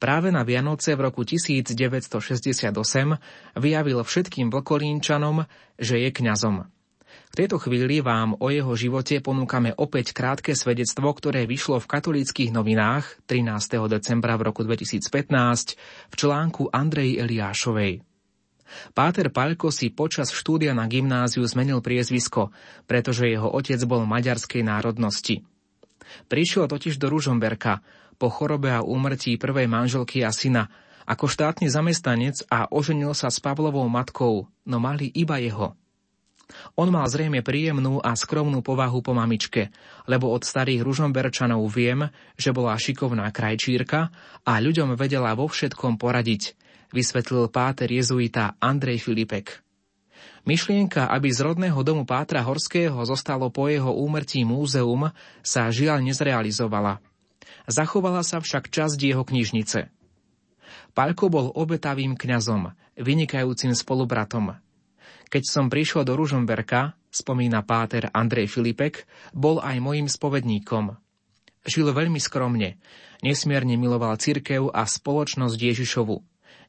Práve 0.03 0.35
na 0.35 0.43
Vianoce 0.43 0.99
v 0.99 1.15
roku 1.15 1.23
1968 1.23 2.75
vyjavil 3.55 4.03
všetkým 4.03 4.51
vlkolínčanom, 4.51 5.47
že 5.79 6.03
je 6.03 6.11
kňazom. 6.11 6.67
V 7.33 7.40
tejto 7.40 7.57
chvíli 7.57 8.05
vám 8.05 8.37
o 8.45 8.53
jeho 8.53 8.77
živote 8.77 9.25
ponúkame 9.25 9.73
opäť 9.81 10.12
krátke 10.12 10.53
svedectvo, 10.53 11.09
ktoré 11.16 11.49
vyšlo 11.49 11.81
v 11.81 11.88
katolíckých 11.88 12.53
novinách 12.53 13.25
13. 13.25 13.88
decembra 13.88 14.37
v 14.37 14.53
roku 14.53 14.61
2015 14.68 15.01
v 16.12 16.14
článku 16.21 16.68
Andrej 16.68 17.25
Eliášovej. 17.25 18.05
Páter 18.92 19.33
Paľko 19.33 19.73
si 19.73 19.88
počas 19.88 20.29
štúdia 20.29 20.77
na 20.77 20.85
gymnáziu 20.85 21.40
zmenil 21.49 21.81
priezvisko, 21.81 22.53
pretože 22.85 23.33
jeho 23.33 23.49
otec 23.49 23.81
bol 23.88 24.05
maďarskej 24.05 24.68
národnosti. 24.68 25.40
Prišiel 26.29 26.68
totiž 26.68 27.01
do 27.01 27.09
Ružomberka 27.09 27.81
po 28.21 28.29
chorobe 28.29 28.77
a 28.77 28.85
úmrtí 28.85 29.40
prvej 29.40 29.73
manželky 29.73 30.21
a 30.21 30.37
syna 30.37 30.68
ako 31.09 31.33
štátny 31.33 31.73
zamestnanec 31.73 32.45
a 32.53 32.68
oženil 32.68 33.16
sa 33.16 33.33
s 33.33 33.40
Pavlovou 33.40 33.88
matkou, 33.88 34.53
no 34.68 34.77
mali 34.77 35.09
iba 35.16 35.40
jeho– 35.40 35.73
on 36.79 36.88
mal 36.91 37.07
zrejme 37.09 37.45
príjemnú 37.45 38.01
a 38.01 38.17
skromnú 38.17 38.65
povahu 38.65 39.05
po 39.05 39.12
mamičke, 39.12 39.73
lebo 40.09 40.33
od 40.33 40.47
starých 40.47 40.85
ružomberčanov 40.85 41.62
viem, 41.71 42.09
že 42.35 42.55
bola 42.55 42.77
šikovná 42.79 43.29
krajčírka 43.31 44.12
a 44.43 44.53
ľuďom 44.59 44.97
vedela 44.97 45.33
vo 45.37 45.49
všetkom 45.49 46.01
poradiť, 46.01 46.57
vysvetlil 46.93 47.49
páter 47.49 47.88
jezuita 47.88 48.57
Andrej 48.61 49.05
Filipek. 49.09 49.62
Myšlienka, 50.43 51.07
aby 51.07 51.31
z 51.31 51.38
rodného 51.38 51.79
domu 51.87 52.03
Pátra 52.03 52.43
Horského 52.43 52.99
zostalo 53.07 53.47
po 53.55 53.71
jeho 53.71 53.95
úmrtí 53.95 54.43
múzeum, 54.43 55.15
sa 55.38 55.71
žiaľ 55.71 56.03
nezrealizovala. 56.03 56.99
Zachovala 57.71 58.27
sa 58.27 58.43
však 58.43 58.67
časť 58.67 58.99
jeho 58.99 59.23
knižnice. 59.23 59.87
Paľko 60.99 61.25
bol 61.31 61.47
obetavým 61.55 62.19
kňazom, 62.19 62.75
vynikajúcim 62.99 63.71
spolubratom, 63.73 64.59
keď 65.33 65.49
som 65.49 65.73
prišiel 65.73 66.05
do 66.05 66.12
Ružomberka, 66.12 66.92
spomína 67.09 67.64
páter 67.64 68.12
Andrej 68.12 68.53
Filipek, 68.53 69.09
bol 69.33 69.64
aj 69.64 69.81
mojim 69.81 70.05
spovedníkom. 70.05 70.92
Žil 71.64 71.88
veľmi 71.97 72.21
skromne, 72.21 72.77
nesmierne 73.25 73.81
miloval 73.81 74.21
cirkev 74.21 74.68
a 74.68 74.85
spoločnosť 74.85 75.57
Ježišovu. 75.57 76.21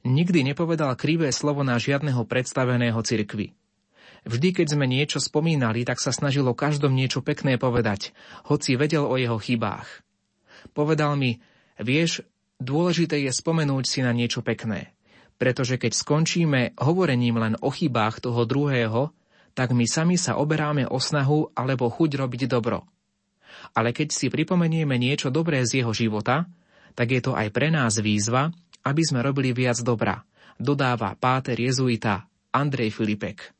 Nikdy 0.07 0.47
nepovedal 0.47 0.95
krivé 0.95 1.35
slovo 1.35 1.67
na 1.67 1.75
žiadneho 1.75 2.23
predstaveného 2.23 3.03
cirkvi. 3.03 3.51
Vždy, 4.23 4.55
keď 4.55 4.79
sme 4.79 4.87
niečo 4.87 5.19
spomínali, 5.19 5.83
tak 5.83 5.99
sa 5.99 6.15
snažilo 6.15 6.55
každom 6.55 6.95
niečo 6.95 7.19
pekné 7.19 7.59
povedať, 7.59 8.15
hoci 8.47 8.79
vedel 8.79 9.03
o 9.03 9.19
jeho 9.19 9.35
chybách. 9.35 10.07
Povedal 10.71 11.19
mi, 11.19 11.43
vieš, 11.75 12.23
dôležité 12.63 13.19
je 13.27 13.31
spomenúť 13.35 13.83
si 13.83 13.99
na 13.99 14.15
niečo 14.15 14.39
pekné 14.39 14.95
pretože 15.43 15.75
keď 15.75 15.91
skončíme 15.91 16.79
hovorením 16.79 17.35
len 17.35 17.59
o 17.59 17.67
chybách 17.67 18.23
toho 18.23 18.47
druhého, 18.47 19.11
tak 19.51 19.75
my 19.75 19.83
sami 19.83 20.15
sa 20.15 20.39
oberáme 20.39 20.87
o 20.87 20.95
snahu 21.03 21.51
alebo 21.51 21.91
chuť 21.91 22.15
robiť 22.15 22.47
dobro. 22.47 22.87
Ale 23.75 23.91
keď 23.91 24.15
si 24.15 24.31
pripomenieme 24.31 24.95
niečo 24.95 25.27
dobré 25.35 25.67
z 25.67 25.83
jeho 25.83 25.91
života, 25.91 26.47
tak 26.95 27.11
je 27.11 27.19
to 27.19 27.35
aj 27.35 27.51
pre 27.51 27.67
nás 27.75 27.99
výzva, 27.99 28.55
aby 28.87 29.03
sme 29.03 29.19
robili 29.19 29.51
viac 29.51 29.83
dobra, 29.83 30.23
dodáva 30.55 31.11
páter 31.19 31.59
jezuita 31.59 32.23
Andrej 32.55 32.95
Filipek. 32.95 33.51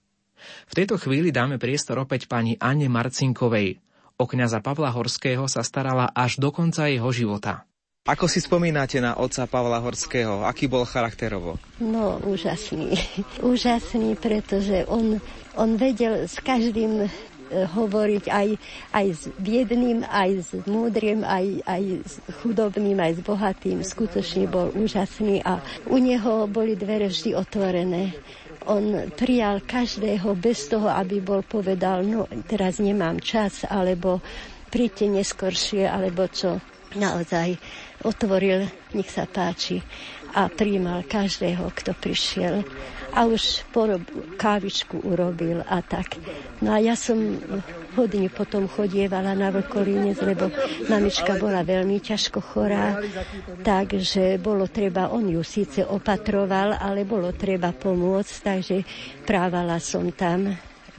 V 0.72 0.74
tejto 0.80 0.96
chvíli 0.96 1.36
dáme 1.36 1.60
priestor 1.60 2.00
opäť 2.00 2.32
pani 2.32 2.56
Anne 2.64 2.88
Marcinkovej. 2.88 3.84
O 4.16 4.24
kňaza 4.24 4.64
Pavla 4.64 4.88
Horského 4.88 5.52
sa 5.52 5.60
starala 5.68 6.08
až 6.16 6.40
do 6.40 6.48
konca 6.48 6.88
jeho 6.88 7.12
života. 7.12 7.68
Ako 8.04 8.28
si 8.28 8.44
spomínate 8.44 9.00
na 9.00 9.16
otca 9.16 9.48
Pavla 9.48 9.80
Horského? 9.80 10.44
Aký 10.44 10.68
bol 10.68 10.84
charakterovo? 10.84 11.56
No, 11.80 12.20
úžasný. 12.20 13.00
úžasný, 13.40 14.20
pretože 14.20 14.84
on, 14.92 15.24
on 15.56 15.80
vedel 15.80 16.28
s 16.28 16.36
každým 16.44 17.08
e, 17.08 17.10
hovoriť 17.64 18.28
aj, 18.28 18.48
aj 18.92 19.08
s 19.08 19.32
biedným, 19.40 20.04
aj 20.04 20.32
s 20.36 20.52
múdrym, 20.68 21.24
aj, 21.24 21.64
aj 21.64 21.84
s 22.04 22.20
chudobným, 22.44 23.00
aj 23.00 23.12
s 23.16 23.20
bohatým. 23.24 23.80
Skutočne 23.88 24.52
bol 24.52 24.76
úžasný 24.76 25.40
a 25.40 25.64
u 25.88 25.96
neho 25.96 26.44
boli 26.52 26.76
dvere 26.76 27.08
vždy 27.08 27.40
otvorené 27.40 28.20
On 28.68 29.08
prijal 29.16 29.64
každého 29.64 30.36
bez 30.36 30.68
toho, 30.68 30.92
aby 30.92 31.24
bol 31.24 31.40
povedal, 31.40 32.04
no 32.04 32.28
teraz 32.52 32.84
nemám 32.84 33.24
čas, 33.24 33.64
alebo 33.64 34.20
príďte 34.68 35.08
neskoršie, 35.08 35.88
alebo 35.88 36.28
čo. 36.28 36.60
Naozaj 36.94 37.58
otvoril, 38.04 38.68
nech 38.94 39.10
sa 39.10 39.26
páči 39.28 39.82
a 40.34 40.50
príjmal 40.50 41.06
každého, 41.06 41.70
kto 41.74 41.92
prišiel 41.94 42.66
a 43.14 43.30
už 43.30 43.70
porob, 43.70 44.02
kávičku 44.42 45.06
urobil 45.06 45.62
a 45.70 45.86
tak. 45.86 46.18
No 46.66 46.74
a 46.74 46.82
ja 46.82 46.98
som 46.98 47.38
hodne 47.94 48.26
potom 48.34 48.66
chodievala 48.66 49.38
na 49.38 49.54
Vlkolínec, 49.54 50.18
lebo 50.26 50.50
mamička 50.90 51.38
bola 51.38 51.62
veľmi 51.62 52.02
ťažko 52.02 52.42
chorá, 52.42 52.98
takže 53.62 54.42
bolo 54.42 54.66
treba, 54.66 55.14
on 55.14 55.30
ju 55.30 55.46
síce 55.46 55.86
opatroval, 55.86 56.74
ale 56.82 57.06
bolo 57.06 57.30
treba 57.38 57.70
pomôcť, 57.70 58.34
takže 58.42 58.78
právala 59.24 59.78
som 59.78 60.10
tam 60.10 60.50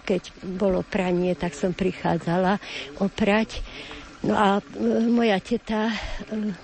keď 0.05 0.37
bolo 0.61 0.85
pranie, 0.85 1.33
tak 1.33 1.57
som 1.57 1.73
prichádzala 1.73 2.61
oprať. 3.01 3.65
No 4.25 4.33
a 4.33 4.57
e, 4.57 5.05
moja 5.13 5.37
teta 5.37 5.93
e, 5.93 5.97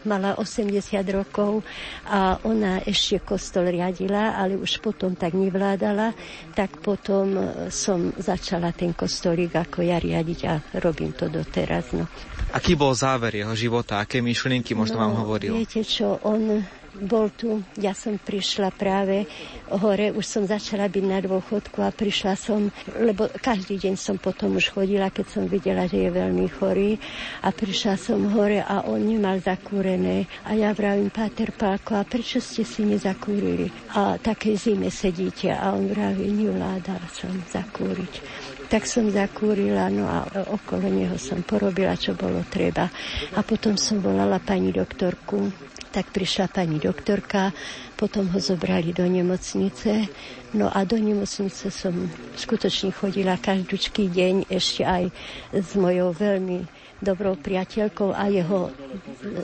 mala 0.09 0.33
80 0.41 0.81
rokov 1.13 1.61
a 2.09 2.41
ona 2.49 2.81
ešte 2.81 3.21
kostol 3.21 3.69
riadila, 3.69 4.33
ale 4.33 4.57
už 4.57 4.81
potom 4.81 5.13
tak 5.13 5.37
nevládala, 5.37 6.17
tak 6.57 6.81
potom 6.81 7.37
e, 7.37 7.43
som 7.69 8.17
začala 8.17 8.73
ten 8.73 8.97
kostolík 8.97 9.53
ako 9.61 9.85
ja 9.85 10.01
riadiť 10.01 10.41
a 10.49 10.55
robím 10.81 11.13
to 11.13 11.29
doteraz. 11.29 11.93
No. 11.93 12.09
Aký 12.57 12.81
bol 12.81 12.97
záver 12.97 13.45
jeho 13.45 13.53
života? 13.53 14.01
Aké 14.01 14.25
myšlienky 14.25 14.73
možno 14.73 14.97
no, 14.97 15.03
vám 15.05 15.15
hovoril? 15.21 15.53
Viete 15.61 15.85
čo, 15.85 16.17
on 16.25 16.65
bol 16.97 17.31
tu, 17.31 17.63
ja 17.79 17.95
som 17.95 18.19
prišla 18.19 18.75
práve 18.75 19.27
hore, 19.71 20.11
už 20.11 20.27
som 20.27 20.43
začala 20.43 20.91
byť 20.91 21.05
na 21.07 21.23
dôchodku 21.23 21.79
a 21.79 21.95
prišla 21.95 22.35
som, 22.35 22.67
lebo 22.99 23.31
každý 23.39 23.79
deň 23.79 23.95
som 23.95 24.17
potom 24.19 24.59
už 24.59 24.75
chodila, 24.75 25.13
keď 25.15 25.27
som 25.31 25.45
videla, 25.47 25.87
že 25.87 26.03
je 26.03 26.11
veľmi 26.11 26.47
chorý. 26.51 26.99
A 27.47 27.55
prišla 27.55 27.95
som 27.95 28.19
hore 28.35 28.59
a 28.63 28.83
on 28.91 28.99
nemal 28.99 29.39
zakúrené. 29.39 30.27
A 30.43 30.59
ja 30.59 30.75
vravím, 30.75 31.15
Páter 31.15 31.55
Pálko, 31.55 31.95
a 31.95 32.03
prečo 32.03 32.43
ste 32.43 32.67
si 32.67 32.83
nezakúrili? 32.83 33.71
A 33.95 34.19
také 34.19 34.59
zime 34.59 34.91
sedíte. 34.91 35.55
A 35.55 35.75
on 35.75 35.87
vraví, 35.87 36.27
nevládal 36.27 37.03
som 37.15 37.31
zakúriť. 37.47 38.23
Tak 38.71 38.87
som 38.87 39.11
zakúrila, 39.11 39.91
no 39.91 40.07
a 40.07 40.23
okolo 40.55 40.87
neho 40.87 41.19
som 41.19 41.43
porobila, 41.43 41.99
čo 41.99 42.15
bolo 42.15 42.47
treba. 42.47 42.87
A 43.35 43.43
potom 43.43 43.75
som 43.75 43.99
volala 43.99 44.39
pani 44.39 44.71
doktorku, 44.71 45.70
tak 45.91 46.09
prišla 46.09 46.47
pani 46.49 46.79
doktorka, 46.79 47.51
potom 47.95 48.27
ho 48.29 48.39
zobrali 48.39 48.91
do 48.91 49.03
nemocnice. 49.03 50.07
No 50.53 50.67
a 50.67 50.83
do 50.83 50.97
nemocnice 50.97 51.69
som 51.69 51.95
skutočne 52.35 52.91
chodila 52.91 53.35
každúčký 53.37 54.07
deň 54.07 54.49
ešte 54.49 54.83
aj 54.83 55.11
s 55.53 55.71
mojou 55.75 56.11
veľmi 56.11 56.67
dobrou 57.01 57.35
priateľkou 57.37 58.13
a 58.13 58.29
jeho 58.29 58.69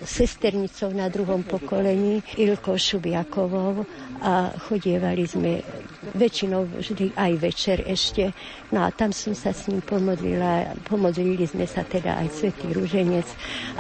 sesternicou 0.04 0.92
na 0.92 1.08
druhom 1.08 1.40
pokolení, 1.42 2.20
Ilko 2.36 2.76
Šubiakovou 2.76 3.84
a 4.20 4.52
chodievali 4.68 5.24
sme 5.24 5.64
väčšinou 6.14 6.68
vždy 6.68 7.16
aj 7.16 7.32
večer 7.40 7.78
ešte. 7.88 8.30
No 8.70 8.84
a 8.84 8.92
tam 8.92 9.10
som 9.10 9.32
sa 9.32 9.56
s 9.56 9.66
ním 9.66 9.80
pomodlila. 9.80 10.76
Pomodlili 10.84 11.48
sme 11.48 11.64
sa 11.64 11.82
teda 11.82 12.20
aj 12.20 12.28
Svetý 12.30 12.70
Rúženec, 12.72 13.26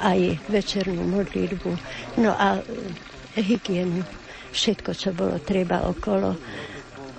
aj 0.00 0.40
večernú 0.48 1.04
modlitbu. 1.06 1.70
No 2.20 2.32
a 2.32 2.60
hygienu, 3.36 4.02
všetko, 4.56 4.90
čo 4.96 5.12
bolo 5.12 5.36
treba 5.40 5.84
okolo, 5.84 6.34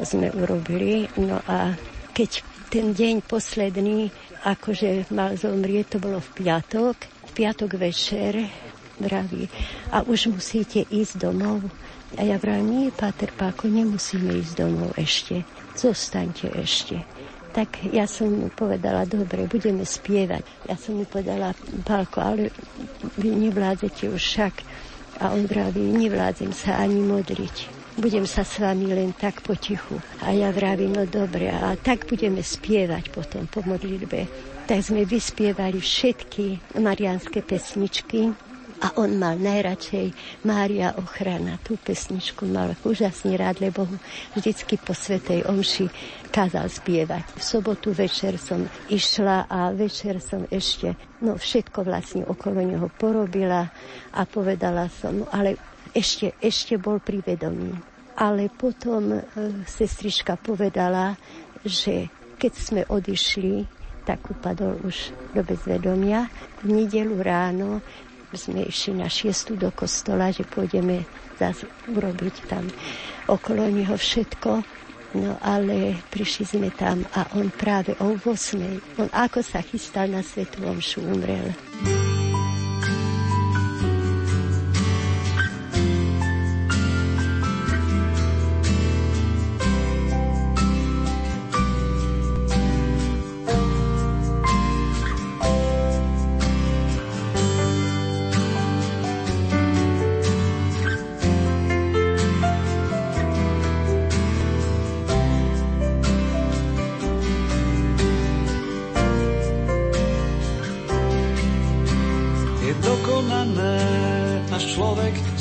sme 0.01 0.33
urobili. 0.33 1.05
No 1.21 1.37
a 1.45 1.73
keď 2.13 2.56
ten 2.67 2.91
deň 2.91 3.23
posledný 3.23 4.11
akože 4.43 5.07
mal 5.15 5.39
zomrieť, 5.39 5.95
to 5.95 5.97
bolo 6.03 6.19
v 6.19 6.29
piatok, 6.43 6.95
v 6.99 7.31
piatok 7.31 7.79
večer, 7.79 8.47
vraví, 8.99 9.47
a 9.91 10.03
už 10.03 10.35
musíte 10.35 10.83
ísť 10.87 11.21
domov. 11.21 11.63
A 12.15 12.23
ja 12.23 12.39
vravím, 12.39 12.87
nie, 12.87 12.95
Páter 12.95 13.31
Páko, 13.35 13.67
nemusíme 13.67 14.35
ísť 14.39 14.53
domov 14.63 14.95
ešte, 14.95 15.43
zostaňte 15.75 16.51
ešte. 16.55 17.03
Tak 17.51 17.89
ja 17.89 18.05
som 18.05 18.29
mu 18.31 18.47
povedala, 18.53 19.07
dobre, 19.07 19.49
budeme 19.49 19.81
spievať. 19.81 20.45
Ja 20.69 20.75
som 20.77 21.01
mu 21.01 21.05
povedala, 21.09 21.57
Pálko, 21.83 22.21
ale 22.21 22.53
vy 23.17 23.33
nevládzete 23.33 24.13
už 24.13 24.21
však. 24.21 24.55
A 25.17 25.33
on 25.33 25.49
vraví, 25.49 25.81
nevládzem 25.81 26.53
sa 26.53 26.77
ani 26.77 27.01
modliť 27.01 27.76
budem 27.97 28.29
sa 28.29 28.45
s 28.45 28.61
vami 28.61 28.93
len 28.93 29.11
tak 29.11 29.41
potichu. 29.41 29.97
A 30.21 30.31
ja 30.31 30.53
vravím, 30.53 30.93
no 30.93 31.03
dobre, 31.09 31.49
a 31.49 31.73
tak 31.75 32.05
budeme 32.05 32.45
spievať 32.45 33.09
potom 33.09 33.49
po 33.49 33.65
modlitbe. 33.65 34.29
Tak 34.69 34.79
sme 34.79 35.03
vyspievali 35.03 35.81
všetky 35.81 36.77
marianské 36.77 37.41
pesničky, 37.41 38.31
a 38.77 38.93
on 39.01 39.17
mal 39.17 39.33
najradšej 39.41 40.13
Mária 40.45 40.93
ochrana. 40.93 41.57
Tú 41.65 41.81
pesničku 41.81 42.45
mal 42.45 42.77
úžasne 42.85 43.33
rád, 43.33 43.57
lebo 43.57 43.89
vždycky 44.37 44.77
po 44.77 44.93
Svetej 44.93 45.49
Omši 45.49 45.89
kázal 46.29 46.69
spievať. 46.69 47.25
V 47.33 47.41
sobotu 47.41 47.89
večer 47.89 48.37
som 48.37 48.69
išla 48.91 49.49
a 49.49 49.73
večer 49.73 50.21
som 50.21 50.45
ešte, 50.53 50.93
no 51.25 51.41
všetko 51.41 51.81
vlastne 51.81 52.23
okolo 52.29 52.61
neho 52.61 52.87
porobila 53.01 53.65
a 54.13 54.21
povedala 54.29 54.93
som, 54.93 55.25
no 55.25 55.27
ale 55.33 55.57
ešte, 55.97 56.37
ešte 56.37 56.77
bol 56.77 57.01
pri 57.01 57.25
vedomí. 57.25 57.73
Ale 58.17 58.53
potom 58.53 59.17
e, 59.17 59.21
sestrička 59.65 60.37
povedala, 60.37 61.17
že 61.65 62.09
keď 62.37 62.53
sme 62.53 62.81
odišli, 62.85 63.65
tak 64.05 64.29
upadol 64.29 64.77
už 64.85 65.11
do 65.33 65.41
bezvedomia. 65.41 66.29
V 66.61 66.69
nedelu 66.69 67.17
ráno 67.17 67.81
sme 68.31 68.69
išli 68.69 68.93
na 69.01 69.09
šiestu 69.09 69.57
do 69.57 69.73
kostola, 69.73 70.29
že 70.29 70.45
pôjdeme 70.45 71.03
zase 71.35 71.65
urobiť 71.89 72.35
tam 72.45 72.69
okolo 73.27 73.67
neho 73.67 73.97
všetko. 73.97 74.51
No 75.17 75.39
ale 75.39 75.97
prišli 76.11 76.43
sme 76.45 76.69
tam 76.75 77.07
a 77.15 77.25
on 77.39 77.49
práve 77.49 77.95
o 78.03 78.15
8. 78.15 79.01
On 79.01 79.09
ako 79.11 79.39
sa 79.39 79.63
chystal 79.63 80.11
na 80.11 80.21
svetu 80.21 80.61
omšu 80.67 80.99
umrel. 81.03 81.55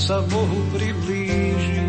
Sa 0.06 0.22
Bohu 0.30 0.60
priblíži. 0.70 1.82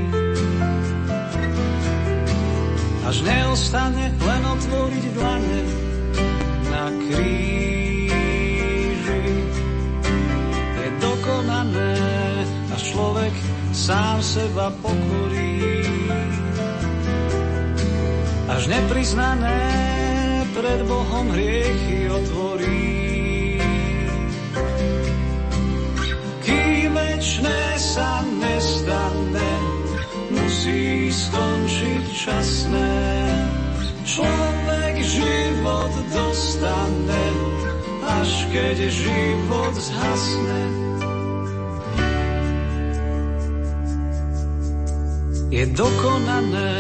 Až 3.06 3.18
neostane 3.24 4.10
len 4.10 4.42
otvoriť 4.42 5.04
dlane 5.14 5.62
na 6.74 6.86
kríži. 6.98 8.18
Je 10.82 10.88
dokonané, 10.98 11.94
až 12.74 12.82
človek 12.90 13.34
sám 13.70 14.18
seba 14.26 14.74
pokorí. 14.82 15.62
Až 18.50 18.66
nepriznané 18.66 19.62
pred 20.58 20.80
Bohom 20.90 21.30
hriechy 21.30 22.10
otvorí. 22.10 23.07
Večné 27.38 27.62
sa 27.78 28.26
nestane, 28.26 29.52
musí 30.34 31.14
skončiť 31.14 32.04
časné. 32.10 32.98
Človek 34.02 34.96
život 35.06 35.94
dostane, 36.10 37.26
až 38.02 38.30
keď 38.50 38.78
život 38.90 39.74
zhasne. 39.78 40.62
Je 45.54 45.64
dokonané 45.78 46.74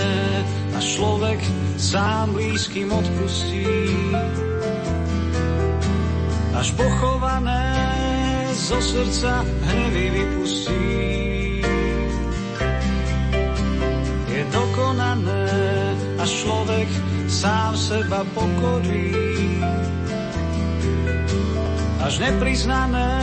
a 0.73 0.79
človek 0.81 1.37
sám 1.77 2.33
blízkym 2.33 2.89
odpustí. 2.89 3.69
Až 6.57 6.73
pochované 6.73 8.06
zo 8.57 8.81
srdca 8.81 9.45
hnevy 9.45 10.05
vypustí. 10.09 10.85
Je 14.33 14.41
dokonané, 14.49 15.45
až 16.17 16.29
človek 16.41 16.89
sám 17.29 17.77
seba 17.77 18.25
pokorí. 18.33 19.13
Až 22.01 22.13
nepriznané 22.17 23.21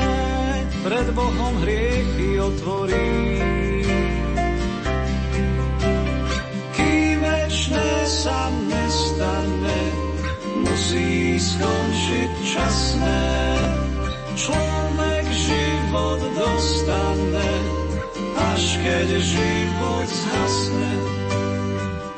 pred 0.86 1.06
Bohom 1.16 1.54
hriechy 1.66 2.38
otvorí. 2.38 3.42
Kým 6.78 7.16
večné 7.20 7.90
sa 8.06 8.52
nestane, 8.70 9.80
musí 10.62 11.40
skončiť 11.40 12.30
časné. 12.44 13.22
Človek 14.34 15.13
život 15.94 16.22
dostane, 16.34 17.50
až 18.34 18.64
keď 18.82 19.08
život 19.14 20.08
zhasne. 20.10 20.92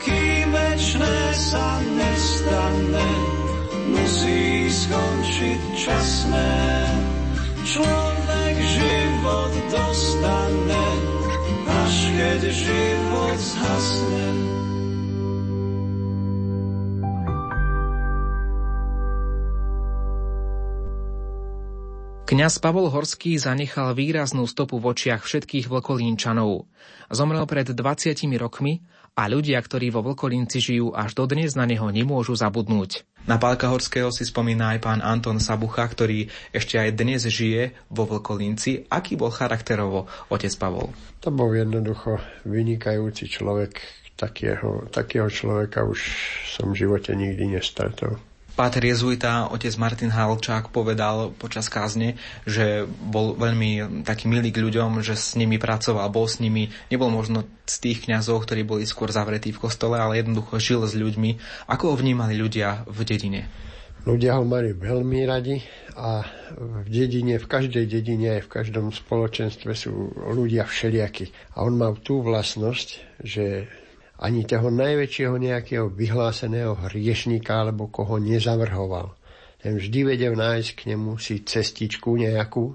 Kým 0.01 0.49
večné 0.49 1.17
sa 1.37 1.85
nestane, 1.85 3.11
musí 3.93 4.73
skončiť 4.73 5.61
časné. 5.77 6.57
Človek 7.69 8.55
život 8.57 9.53
dostane, 9.69 10.87
až 11.69 11.95
keď 12.17 12.41
život 12.49 13.37
zhasne. 13.37 14.56
Kňaz 22.27 22.59
Pavol 22.59 22.91
Horský 22.91 23.39
zanechal 23.39 23.95
výraznú 23.95 24.51
stopu 24.51 24.83
v 24.83 24.91
očiach 24.91 25.23
všetkých 25.23 25.71
vlkolínčanov. 25.71 26.67
Zomrel 27.07 27.47
pred 27.47 27.71
20 27.71 28.19
rokmi 28.35 28.83
a 29.15 29.31
ľudia, 29.31 29.63
ktorí 29.63 29.95
vo 29.95 30.03
Vlkolínci 30.03 30.59
žijú 30.59 30.91
až 30.91 31.15
dodnes 31.15 31.55
na 31.55 31.71
neho 31.71 31.87
nemôžu 31.87 32.35
zabudnúť. 32.35 33.07
Na 33.31 33.39
Pálka 33.39 33.71
Horského 33.71 34.11
si 34.11 34.27
spomína 34.27 34.75
aj 34.75 34.79
pán 34.83 35.01
Anton 35.07 35.39
Sabucha, 35.39 35.87
ktorý 35.87 36.27
ešte 36.51 36.83
aj 36.83 36.99
dnes 36.99 37.23
žije 37.31 37.79
vo 37.95 38.11
Vlkolínci. 38.11 38.91
Aký 38.91 39.15
bol 39.15 39.31
charakterovo 39.31 40.11
otec 40.27 40.51
Pavol? 40.59 40.91
To 41.23 41.31
bol 41.31 41.55
jednoducho 41.55 42.19
vynikajúci 42.43 43.31
človek. 43.31 43.79
Takého, 44.19 44.91
takého 44.91 45.31
človeka 45.31 45.87
už 45.87 46.01
som 46.59 46.75
v 46.75 46.83
živote 46.83 47.15
nikdy 47.15 47.55
nestretol. 47.55 48.19
Páter 48.57 48.89
jezuita, 48.89 49.53
otec 49.53 49.77
Martin 49.77 50.09
Halčák 50.09 50.73
povedal 50.73 51.29
počas 51.37 51.69
kázne, 51.69 52.17
že 52.49 52.89
bol 52.89 53.37
veľmi 53.37 54.01
taký 54.01 54.33
milý 54.33 54.49
k 54.49 54.65
ľuďom, 54.65 55.05
že 55.05 55.13
s 55.13 55.37
nimi 55.37 55.61
pracoval, 55.61 56.09
bol 56.09 56.25
s 56.25 56.41
nimi, 56.41 56.73
nebol 56.89 57.13
možno 57.13 57.45
z 57.69 57.77
tých 57.85 58.09
kňazov, 58.09 58.49
ktorí 58.49 58.65
boli 58.65 58.89
skôr 58.89 59.13
zavretí 59.13 59.53
v 59.53 59.61
kostole, 59.61 60.01
ale 60.01 60.25
jednoducho 60.25 60.57
žil 60.57 60.89
s 60.89 60.97
ľuďmi. 60.97 61.37
Ako 61.69 61.93
ho 61.93 62.01
vnímali 62.01 62.33
ľudia 62.33 62.89
v 62.89 63.05
dedine? 63.05 63.45
Ľudia 64.09 64.41
ho 64.41 64.45
mali 64.49 64.73
veľmi 64.73 65.21
radi 65.29 65.61
a 65.93 66.25
v 66.57 66.89
dedine, 66.89 67.37
v 67.37 67.51
každej 67.53 67.85
dedine 67.85 68.41
aj 68.41 68.49
v 68.49 68.53
každom 68.57 68.89
spoločenstve 68.89 69.77
sú 69.77 70.17
ľudia 70.33 70.65
všelijakí. 70.65 71.29
A 71.61 71.67
on 71.67 71.77
mal 71.77 72.01
tú 72.01 72.25
vlastnosť, 72.25 73.21
že 73.21 73.69
ani 74.17 74.49
toho 74.49 74.73
najväčšieho 74.73 75.37
nejakého 75.37 75.87
vyhláseného 75.93 76.73
hriešnika 76.89 77.53
alebo 77.53 77.93
koho 77.93 78.17
nezavrhoval. 78.17 79.13
Ten 79.61 79.77
vždy 79.77 80.17
vedel 80.17 80.33
nájsť 80.33 80.71
k 80.73 80.81
nemu 80.95 81.21
si 81.21 81.45
cestičku 81.45 82.17
nejakú 82.17 82.73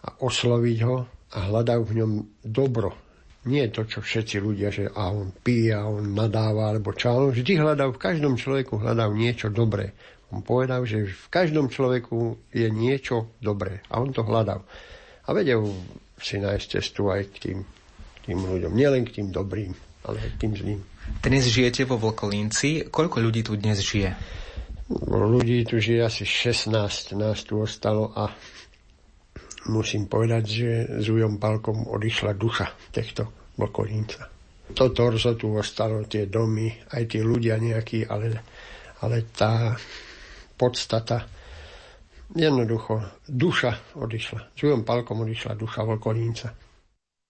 a 0.00 0.08
osloviť 0.24 0.78
ho 0.86 1.06
a 1.36 1.38
hľadal 1.46 1.86
v 1.86 1.92
ňom 2.02 2.12
dobro. 2.42 2.96
Nie 3.46 3.72
to, 3.72 3.86
čo 3.88 4.04
všetci 4.04 4.36
ľudia, 4.42 4.68
že 4.68 4.90
a 4.90 5.08
on 5.14 5.32
pije, 5.32 5.72
a 5.72 5.88
on 5.88 6.12
nadáva, 6.12 6.74
alebo 6.74 6.92
čo, 6.92 7.14
on 7.14 7.32
vždy 7.32 7.56
hľadal, 7.56 7.96
v 7.96 8.02
každom 8.02 8.34
človeku 8.36 8.76
hľadal 8.80 9.16
niečo 9.16 9.48
dobré. 9.48 9.96
On 10.30 10.44
povedal, 10.44 10.84
že 10.84 11.08
v 11.08 11.28
každom 11.32 11.72
človeku 11.72 12.36
je 12.52 12.68
niečo 12.68 13.32
dobré 13.40 13.80
a 13.88 14.02
on 14.02 14.12
to 14.12 14.26
hľadal. 14.26 14.66
A 15.24 15.28
vedel 15.32 15.62
si 16.20 16.36
nájsť 16.36 16.66
cestu 16.80 17.08
aj 17.08 17.32
k 17.32 17.36
tým, 17.48 17.58
tým 18.28 18.38
ľuďom, 18.44 18.72
nielen 18.76 19.08
k 19.08 19.20
tým 19.20 19.28
dobrým 19.32 19.89
ale 20.04 20.16
aj 20.20 20.32
tým 20.40 20.52
zlým. 20.56 20.80
Dnes 21.20 21.44
žijete 21.48 21.84
vo 21.84 22.00
Vlkolínci. 22.00 22.88
Koľko 22.88 23.16
ľudí 23.20 23.42
tu 23.44 23.56
dnes 23.56 23.76
žije? 23.80 24.14
No, 24.90 25.26
ľudí 25.30 25.62
tu 25.66 25.78
žije 25.78 26.02
asi 26.02 26.24
16, 26.26 27.14
nás 27.14 27.46
tu 27.46 27.62
ostalo 27.62 28.10
a 28.16 28.30
musím 29.70 30.10
povedať, 30.10 30.44
že 30.46 30.70
s 30.98 31.06
Ujom 31.06 31.38
Palkom 31.38 31.86
odišla 31.86 32.34
duša 32.34 32.90
týchto 32.90 33.52
Vlkolínca. 33.54 34.26
To 34.74 34.94
torzo 34.94 35.34
tu 35.34 35.54
ostalo, 35.54 36.06
tie 36.06 36.30
domy, 36.30 36.70
aj 36.94 37.02
tí 37.10 37.18
ľudia 37.22 37.58
nejakí, 37.58 38.06
ale, 38.06 38.38
ale 39.02 39.26
tá 39.34 39.74
podstata, 40.54 41.26
jednoducho, 42.34 43.02
duša 43.26 43.98
odišla. 43.98 44.54
S 44.54 44.60
Ujom 44.62 44.86
Palkom 44.86 45.26
odišla 45.26 45.58
duša 45.58 45.82
Vlkolínca. 45.86 46.69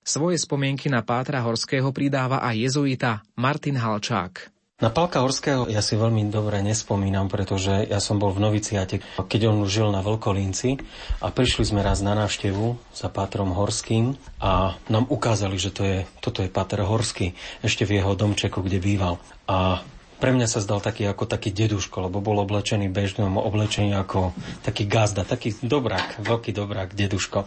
Svoje 0.01 0.40
spomienky 0.40 0.88
na 0.88 1.05
Pátra 1.05 1.44
Horského 1.44 1.92
pridáva 1.92 2.40
aj 2.40 2.57
jezuita 2.57 3.20
Martin 3.36 3.76
Halčák. 3.76 4.48
Na 4.80 4.88
Palka 4.88 5.20
Horského 5.20 5.68
ja 5.68 5.84
si 5.84 5.92
veľmi 5.92 6.32
dobre 6.32 6.64
nespomínam, 6.64 7.28
pretože 7.28 7.84
ja 7.84 8.01
som 8.01 8.16
bol 8.16 8.32
v 8.32 8.48
noviciate, 8.48 9.05
keď 9.20 9.53
on 9.53 9.68
žil 9.68 9.92
na 9.92 10.01
Veľkolínci 10.01 10.80
a 11.20 11.28
prišli 11.28 11.68
sme 11.68 11.84
raz 11.84 12.01
na 12.01 12.16
návštevu 12.16 12.80
za 12.96 13.12
Pátrom 13.12 13.53
Horským 13.53 14.16
a 14.40 14.80
nám 14.88 15.05
ukázali, 15.12 15.61
že 15.61 15.68
to 15.68 15.84
je, 15.84 15.98
toto 16.24 16.40
je 16.40 16.48
Páter 16.48 16.80
Horský, 16.80 17.36
ešte 17.61 17.84
v 17.84 18.01
jeho 18.01 18.16
domčeku, 18.16 18.64
kde 18.64 18.80
býval. 18.80 19.20
A 19.44 19.84
pre 20.16 20.32
mňa 20.32 20.48
sa 20.48 20.64
zdal 20.64 20.80
taký 20.80 21.05
ako 21.05 21.28
taký 21.28 21.53
deduško, 21.53 22.09
lebo 22.09 22.24
bol 22.24 22.40
oblečený 22.40 22.88
bežnom 22.88 23.36
oblečení 23.36 23.92
ako 23.92 24.32
taký 24.64 24.88
gazda, 24.88 25.28
taký 25.28 25.61
dobrák, 25.61 26.24
veľký 26.24 26.57
dobrák, 26.57 26.96
deduško. 26.96 27.44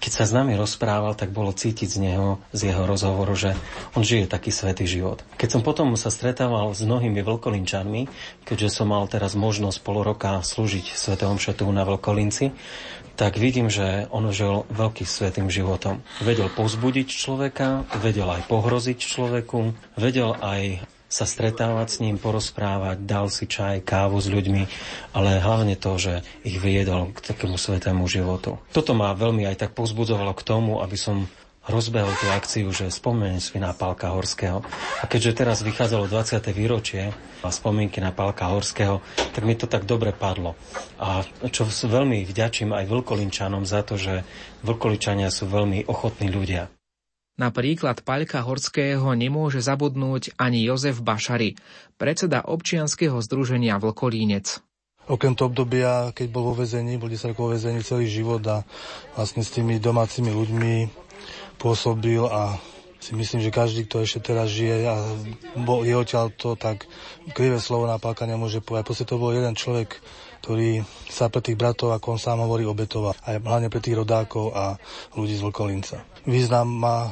Keď 0.00 0.12
sa 0.12 0.24
s 0.28 0.32
nami 0.36 0.54
rozprával, 0.54 1.16
tak 1.16 1.32
bolo 1.32 1.50
cítiť 1.50 1.88
z 1.88 1.98
neho, 1.98 2.38
z 2.52 2.70
jeho 2.72 2.84
rozhovoru, 2.84 3.32
že 3.34 3.56
on 3.96 4.04
žije 4.04 4.28
taký 4.30 4.52
svetý 4.52 4.84
život. 4.86 5.24
Keď 5.40 5.48
som 5.58 5.62
potom 5.64 5.92
sa 5.98 6.12
stretával 6.12 6.70
s 6.76 6.84
mnohými 6.84 7.20
veľkolinčanmi, 7.24 8.08
keďže 8.44 8.80
som 8.82 8.92
mal 8.92 9.08
teraz 9.08 9.34
možnosť 9.34 9.78
pol 9.82 10.04
roka 10.04 10.40
slúžiť 10.44 10.94
svetom 10.94 11.40
šetu 11.40 11.66
na 11.72 11.82
Veľkolinci, 11.82 12.52
tak 13.16 13.40
vidím, 13.40 13.72
že 13.72 14.06
on 14.12 14.28
žil 14.28 14.68
veľký 14.68 15.08
svetým 15.08 15.48
životom. 15.48 16.04
Vedel 16.20 16.52
povzbudiť 16.52 17.08
človeka, 17.08 17.88
vedel 18.04 18.28
aj 18.28 18.44
pohroziť 18.44 18.98
človeku, 19.00 19.72
vedel 19.96 20.36
aj 20.36 20.84
sa 21.06 21.24
stretávať 21.24 21.88
s 21.88 22.00
ním, 22.02 22.18
porozprávať, 22.18 23.06
dal 23.06 23.30
si 23.30 23.46
čaj, 23.46 23.86
kávu 23.86 24.18
s 24.18 24.26
ľuďmi, 24.26 24.62
ale 25.14 25.38
hlavne 25.38 25.78
to, 25.78 25.94
že 25.96 26.26
ich 26.42 26.58
viedol 26.58 27.14
k 27.14 27.22
takému 27.22 27.54
svetému 27.54 28.04
životu. 28.10 28.58
Toto 28.74 28.92
ma 28.92 29.14
veľmi 29.14 29.46
aj 29.46 29.66
tak 29.66 29.70
pozbudzovalo 29.78 30.34
k 30.34 30.46
tomu, 30.46 30.82
aby 30.82 30.98
som 30.98 31.30
rozbehol 31.66 32.14
tú 32.14 32.26
akciu, 32.30 32.70
že 32.70 32.94
spomeniem 32.94 33.42
si 33.42 33.58
na 33.58 33.74
Pálka 33.74 34.14
Horského. 34.14 34.62
A 35.02 35.04
keďže 35.10 35.42
teraz 35.42 35.66
vychádzalo 35.66 36.06
20. 36.06 36.38
výročie 36.54 37.10
a 37.42 37.48
spomienky 37.50 37.98
na 37.98 38.14
Pálka 38.14 38.46
Horského, 38.50 39.02
tak 39.34 39.42
mi 39.42 39.58
to 39.58 39.66
tak 39.66 39.82
dobre 39.82 40.14
padlo. 40.14 40.54
A 41.02 41.26
čo 41.50 41.66
veľmi 41.66 42.22
vďačím 42.22 42.70
aj 42.70 42.86
Vlkolinčanom 42.86 43.66
za 43.66 43.82
to, 43.82 43.98
že 43.98 44.22
Vlkoličania 44.62 45.30
sú 45.30 45.50
veľmi 45.50 45.90
ochotní 45.90 46.30
ľudia. 46.30 46.70
Na 47.36 47.52
príklad 47.52 48.00
Paľka 48.00 48.40
Horského 48.40 49.12
nemôže 49.12 49.60
zabudnúť 49.60 50.32
ani 50.40 50.64
Jozef 50.64 51.04
Bašary, 51.04 51.52
predseda 52.00 52.40
občianskeho 52.40 53.20
združenia 53.20 53.76
Vlkolínec. 53.76 54.64
Okrem 55.04 55.36
toho 55.36 55.52
obdobia, 55.52 56.16
keď 56.16 56.32
bol 56.32 56.48
vo 56.48 56.54
vezení, 56.56 56.96
bol 56.96 57.12
10 57.12 57.36
rokov 57.36 57.44
vo 57.44 57.52
vezení 57.52 57.84
celý 57.84 58.08
život 58.08 58.40
a 58.48 58.64
vlastne 59.20 59.44
s 59.44 59.52
tými 59.52 59.76
domácimi 59.76 60.32
ľuďmi 60.32 60.88
pôsobil 61.60 62.24
a 62.24 62.56
si 63.04 63.12
myslím, 63.12 63.44
že 63.44 63.52
každý, 63.52 63.84
kto 63.84 64.00
ešte 64.00 64.32
teraz 64.32 64.48
žije 64.48 64.88
a 64.88 64.96
bol, 65.60 65.84
je 65.84 65.92
odtiaľ 65.92 66.32
to, 66.32 66.56
tak 66.56 66.88
krivé 67.36 67.60
slovo 67.60 67.84
na 67.84 68.00
Pálka 68.00 68.24
nemôže 68.24 68.64
povedať. 68.64 68.88
Proste 68.88 69.04
to 69.04 69.20
bol 69.20 69.36
jeden 69.36 69.52
človek, 69.52 70.00
ktorý 70.40 70.88
sa 71.12 71.28
pre 71.28 71.44
tých 71.44 71.60
bratov, 71.60 71.92
ako 71.92 72.16
on 72.16 72.18
sám 72.18 72.40
hovorí, 72.40 72.64
obetoval. 72.64 73.12
Aj 73.28 73.36
hlavne 73.36 73.68
pre 73.68 73.84
tých 73.84 74.00
rodákov 74.00 74.56
a 74.56 74.80
ľudí 75.12 75.36
z 75.36 75.44
Vlkolinca 75.44 76.15
význam 76.26 76.66
má 76.66 76.98
e, 77.06 77.10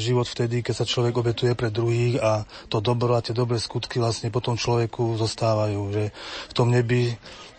život 0.00 0.24
vtedy, 0.24 0.64
keď 0.64 0.74
sa 0.82 0.86
človek 0.88 1.14
obetuje 1.20 1.52
pre 1.52 1.68
druhých 1.68 2.18
a 2.18 2.48
to 2.72 2.80
dobro 2.80 3.14
a 3.14 3.22
tie 3.22 3.36
dobré 3.36 3.60
skutky 3.60 4.00
vlastne 4.00 4.32
potom 4.32 4.56
človeku 4.56 5.20
zostávajú. 5.20 5.80
Že 5.92 6.04
v 6.50 6.54
tom 6.56 6.72
nebi 6.72 7.14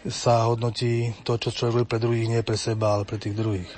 sa 0.09 0.49
hodnotí 0.49 1.13
to, 1.21 1.37
čo 1.37 1.53
človek 1.53 1.73
robí 1.81 1.87
pre 1.87 2.01
druhých, 2.01 2.29
nie 2.29 2.41
pre 2.41 2.57
seba, 2.57 2.97
ale 2.97 3.05
pre 3.05 3.21
tých 3.21 3.37
druhých. 3.37 3.69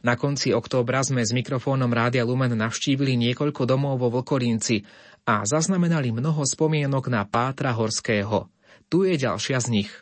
Na 0.00 0.16
konci 0.16 0.56
októbra 0.56 1.04
sme 1.04 1.20
s 1.20 1.36
mikrofónom 1.36 1.92
Rádia 1.92 2.24
Lumen 2.24 2.56
navštívili 2.56 3.20
niekoľko 3.20 3.68
domov 3.68 4.00
vo 4.00 4.08
Vlkorínci 4.08 4.80
a 5.28 5.44
zaznamenali 5.44 6.08
mnoho 6.08 6.40
spomienok 6.40 7.12
na 7.12 7.28
Pátra 7.28 7.76
Horského. 7.76 8.48
Tu 8.88 9.04
je 9.12 9.20
ďalšia 9.20 9.60
z 9.60 9.68
nich. 9.68 9.92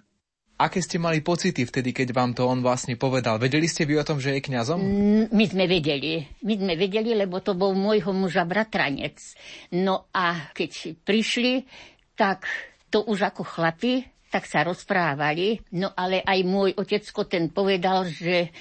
Aké 0.59 0.82
ste 0.82 0.98
mali 0.98 1.22
pocity 1.22 1.62
vtedy, 1.62 1.94
keď 1.94 2.11
vám 2.11 2.34
to 2.34 2.42
on 2.42 2.59
vlastne 2.66 2.98
povedal? 2.98 3.38
Vedeli 3.38 3.70
ste 3.70 3.86
vy 3.86 4.02
o 4.02 4.02
tom, 4.02 4.18
že 4.18 4.34
je 4.34 4.42
kňazom? 4.42 4.82
Mm, 4.82 5.24
my 5.30 5.44
sme 5.46 5.64
vedeli. 5.70 6.26
My 6.42 6.59
sme 6.59 6.74
vedeli, 6.74 7.14
lebo 7.14 7.38
to 7.38 7.54
bol 7.54 7.78
môjho 7.78 8.11
muža 8.11 8.42
bratranec. 8.42 9.22
No 9.70 10.11
a 10.11 10.50
keď 10.50 10.98
prišli, 11.06 11.62
tak 12.18 12.50
to 12.90 13.06
už 13.06 13.30
ako 13.30 13.46
chlapi, 13.46 14.02
tak 14.28 14.50
sa 14.50 14.66
rozprávali, 14.66 15.62
no 15.78 15.94
ale 15.94 16.20
aj 16.20 16.38
môj 16.44 16.70
otecko 16.76 17.24
ten 17.24 17.48
povedal, 17.48 18.04
že 18.11 18.52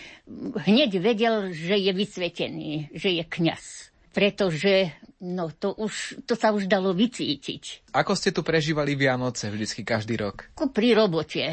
hneď 0.70 1.02
vedel, 1.02 1.52
že 1.52 1.76
je 1.76 1.92
vysvetený, 1.92 2.94
že 2.96 3.10
je 3.20 3.24
kňaz. 3.26 3.92
Pretože 4.16 4.94
no, 5.20 5.50
to, 5.50 5.74
už, 5.76 6.24
to 6.30 6.38
sa 6.38 6.54
už 6.54 6.70
dalo 6.70 6.94
vycítiť. 6.94 7.94
Ako 7.94 8.14
ste 8.14 8.30
tu 8.30 8.46
prežívali 8.46 8.94
Vianoce 8.94 9.52
vždycky 9.52 9.82
každý 9.82 10.16
rok? 10.18 10.48
Ako 10.56 10.72
pri 10.72 10.94
robote. 10.94 11.44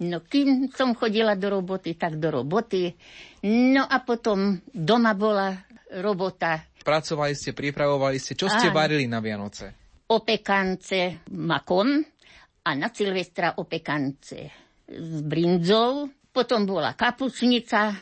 No, 0.00 0.24
kým 0.24 0.72
som 0.72 0.96
chodila 0.96 1.36
do 1.36 1.52
roboty, 1.52 1.92
tak 1.94 2.16
do 2.16 2.32
roboty. 2.32 2.92
No 3.44 3.84
a 3.84 4.00
potom 4.00 4.56
doma 4.72 5.12
bola 5.12 5.52
robota. 6.00 6.64
Pracovali 6.80 7.36
ste, 7.36 7.52
pripravovali 7.52 8.16
ste. 8.16 8.32
Čo 8.32 8.48
ste 8.48 8.72
Áno. 8.72 8.76
varili 8.80 9.04
na 9.04 9.20
Vianoce? 9.20 9.76
Opekance 10.08 11.22
makom, 11.36 12.00
a 12.60 12.70
na 12.76 12.92
Silvestra 12.92 13.56
opekance 13.56 14.38
s 14.84 15.16
brinzou, 15.24 16.10
potom 16.28 16.68
bola 16.68 16.92
kapučnica 16.92 17.96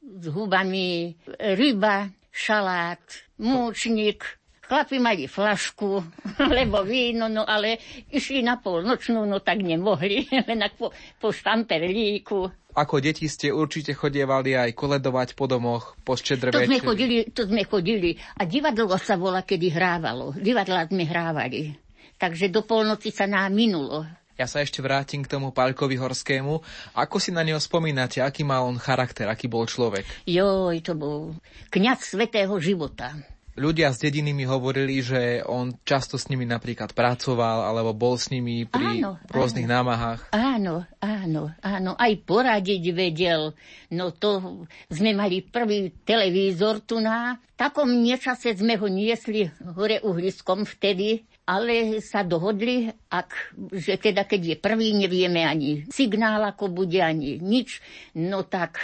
s 0.00 0.24
hubami, 0.32 1.12
ryba, 1.36 2.08
šalát, 2.32 3.02
múčnik, 3.42 4.37
Chlapi 4.68 5.00
mali 5.00 5.24
flašku, 5.24 6.04
lebo 6.60 6.84
víno, 6.84 7.32
no 7.32 7.48
ale 7.48 7.80
išli 8.12 8.44
na 8.44 8.60
polnočnú, 8.60 9.24
no 9.24 9.40
tak 9.40 9.64
nemohli, 9.64 10.28
len 10.48 10.60
po, 10.76 10.92
po 11.16 11.32
štamperlíku. 11.32 12.70
Ako 12.76 13.00
deti 13.00 13.26
ste 13.26 13.50
určite 13.50 13.96
chodievali 13.96 14.54
aj 14.54 14.76
koledovať 14.76 15.34
po 15.34 15.48
domoch, 15.48 15.96
po 16.04 16.14
štedre 16.14 16.52
to 16.52 16.62
sme, 16.62 16.78
chodili, 16.78 17.26
to 17.32 17.48
sme 17.48 17.64
chodili. 17.66 18.14
A 18.38 18.46
divadlo 18.46 18.92
sa 19.00 19.18
bola, 19.18 19.42
kedy 19.42 19.72
hrávalo. 19.72 20.36
Divadla 20.36 20.86
sme 20.86 21.02
hrávali 21.08 21.88
takže 22.18 22.50
do 22.50 22.66
polnoci 22.66 23.14
sa 23.14 23.24
nám 23.30 23.54
minulo. 23.54 24.04
Ja 24.38 24.46
sa 24.46 24.62
ešte 24.62 24.78
vrátim 24.78 25.26
k 25.26 25.30
tomu 25.34 25.50
Pálkovi 25.50 25.98
Horskému. 25.98 26.62
Ako 26.94 27.18
si 27.18 27.34
na 27.34 27.42
neho 27.42 27.58
spomínate? 27.58 28.22
Aký 28.22 28.46
mal 28.46 28.62
on 28.70 28.78
charakter? 28.78 29.26
Aký 29.26 29.50
bol 29.50 29.66
človek? 29.66 30.06
Joj, 30.30 30.78
to 30.78 30.94
bol 30.94 31.34
kňaz 31.74 32.14
svetého 32.14 32.54
života. 32.62 33.18
Ľudia 33.58 33.90
z 33.90 34.08
dediny 34.08 34.30
mi 34.30 34.46
hovorili, 34.46 35.02
že 35.02 35.42
on 35.42 35.74
často 35.82 36.14
s 36.14 36.30
nimi 36.30 36.46
napríklad 36.46 36.94
pracoval, 36.94 37.66
alebo 37.66 37.90
bol 37.90 38.14
s 38.14 38.30
nimi 38.30 38.62
pri 38.62 39.02
áno, 39.02 39.18
rôznych 39.26 39.66
áno. 39.66 39.74
námahách. 39.82 40.20
Áno, 40.30 40.86
áno, 41.02 41.42
áno. 41.58 41.90
Aj 41.98 42.12
poradiť 42.22 42.82
vedel. 42.94 43.58
No 43.90 44.14
to 44.14 44.62
sme 44.86 45.10
mali 45.10 45.42
prvý 45.42 45.90
televízor 46.06 46.86
tu 46.86 47.02
na. 47.02 47.42
V 47.42 47.56
takom 47.58 47.90
nečase 47.90 48.54
sme 48.54 48.78
ho 48.78 48.86
niesli 48.86 49.50
hore 49.74 49.98
uhliskom 50.06 50.62
vtedy 50.62 51.26
ale 51.48 52.04
sa 52.04 52.20
dohodli, 52.20 52.92
ak, 53.08 53.56
že 53.72 53.96
teda 53.96 54.28
keď 54.28 54.40
je 54.52 54.56
prvý, 54.60 54.92
nevieme 54.92 55.48
ani 55.48 55.88
signál, 55.88 56.44
ako 56.44 56.68
bude, 56.68 57.00
ani 57.00 57.40
nič, 57.40 57.80
no 58.20 58.44
tak, 58.44 58.76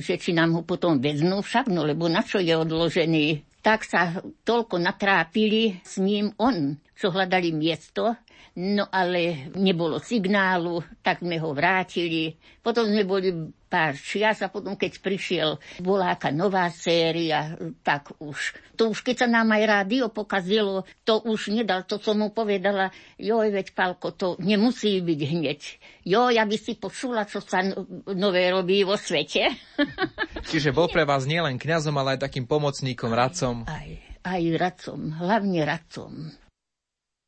že 0.00 0.16
či 0.16 0.32
nám 0.32 0.56
ho 0.56 0.62
potom 0.64 0.96
vezmú 0.96 1.44
však, 1.44 1.68
no 1.68 1.84
lebo 1.84 2.08
na 2.08 2.24
čo 2.24 2.40
je 2.40 2.56
odložený. 2.56 3.44
Tak 3.66 3.82
sa 3.82 4.22
toľko 4.22 4.78
natrápili 4.78 5.82
s 5.82 5.98
ním 5.98 6.30
on, 6.38 6.78
čo 6.94 7.10
hľadali 7.10 7.50
miesto, 7.50 8.14
No 8.56 8.88
ale 8.88 9.52
nebolo 9.52 10.00
signálu, 10.00 10.80
tak 11.04 11.20
sme 11.20 11.36
ho 11.36 11.52
vrátili. 11.52 12.40
Potom 12.64 12.88
sme 12.88 13.04
boli 13.04 13.28
pár 13.66 13.98
čias 13.98 14.40
a 14.42 14.48
potom, 14.48 14.78
keď 14.78 15.02
prišiel, 15.02 15.50
bola 15.82 16.14
aká 16.14 16.30
nová 16.30 16.70
séria, 16.70 17.58
tak 17.82 18.14
už. 18.22 18.54
To 18.78 18.94
už, 18.94 19.02
keď 19.02 19.26
sa 19.26 19.28
nám 19.28 19.50
aj 19.54 19.62
rádio 19.66 20.06
pokazilo, 20.08 20.86
to 21.02 21.18
už 21.26 21.50
nedal, 21.50 21.82
to 21.82 21.98
som 21.98 22.22
mu 22.22 22.30
povedala, 22.30 22.94
joj, 23.18 23.50
veď 23.50 23.74
Palko, 23.74 24.14
to 24.14 24.38
nemusí 24.38 25.02
byť 25.02 25.20
hneď. 25.20 25.60
Jo, 26.06 26.30
ja 26.30 26.46
by 26.46 26.56
si 26.56 26.78
počula, 26.78 27.26
čo 27.26 27.42
sa 27.42 27.66
nové 28.14 28.48
robí 28.52 28.86
vo 28.86 28.94
svete. 28.94 29.50
Čiže 30.50 30.70
bol 30.70 30.86
pre 30.86 31.02
vás 31.02 31.26
nielen 31.26 31.58
kňazom, 31.58 31.98
ale 31.98 32.16
aj 32.16 32.30
takým 32.30 32.46
pomocníkom, 32.46 33.10
radcom. 33.10 33.66
Aj, 33.66 33.90
aj 34.22 34.42
radcom, 34.54 35.00
hlavne 35.18 35.60
radcom. 35.66 36.12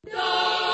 No! 0.07 0.68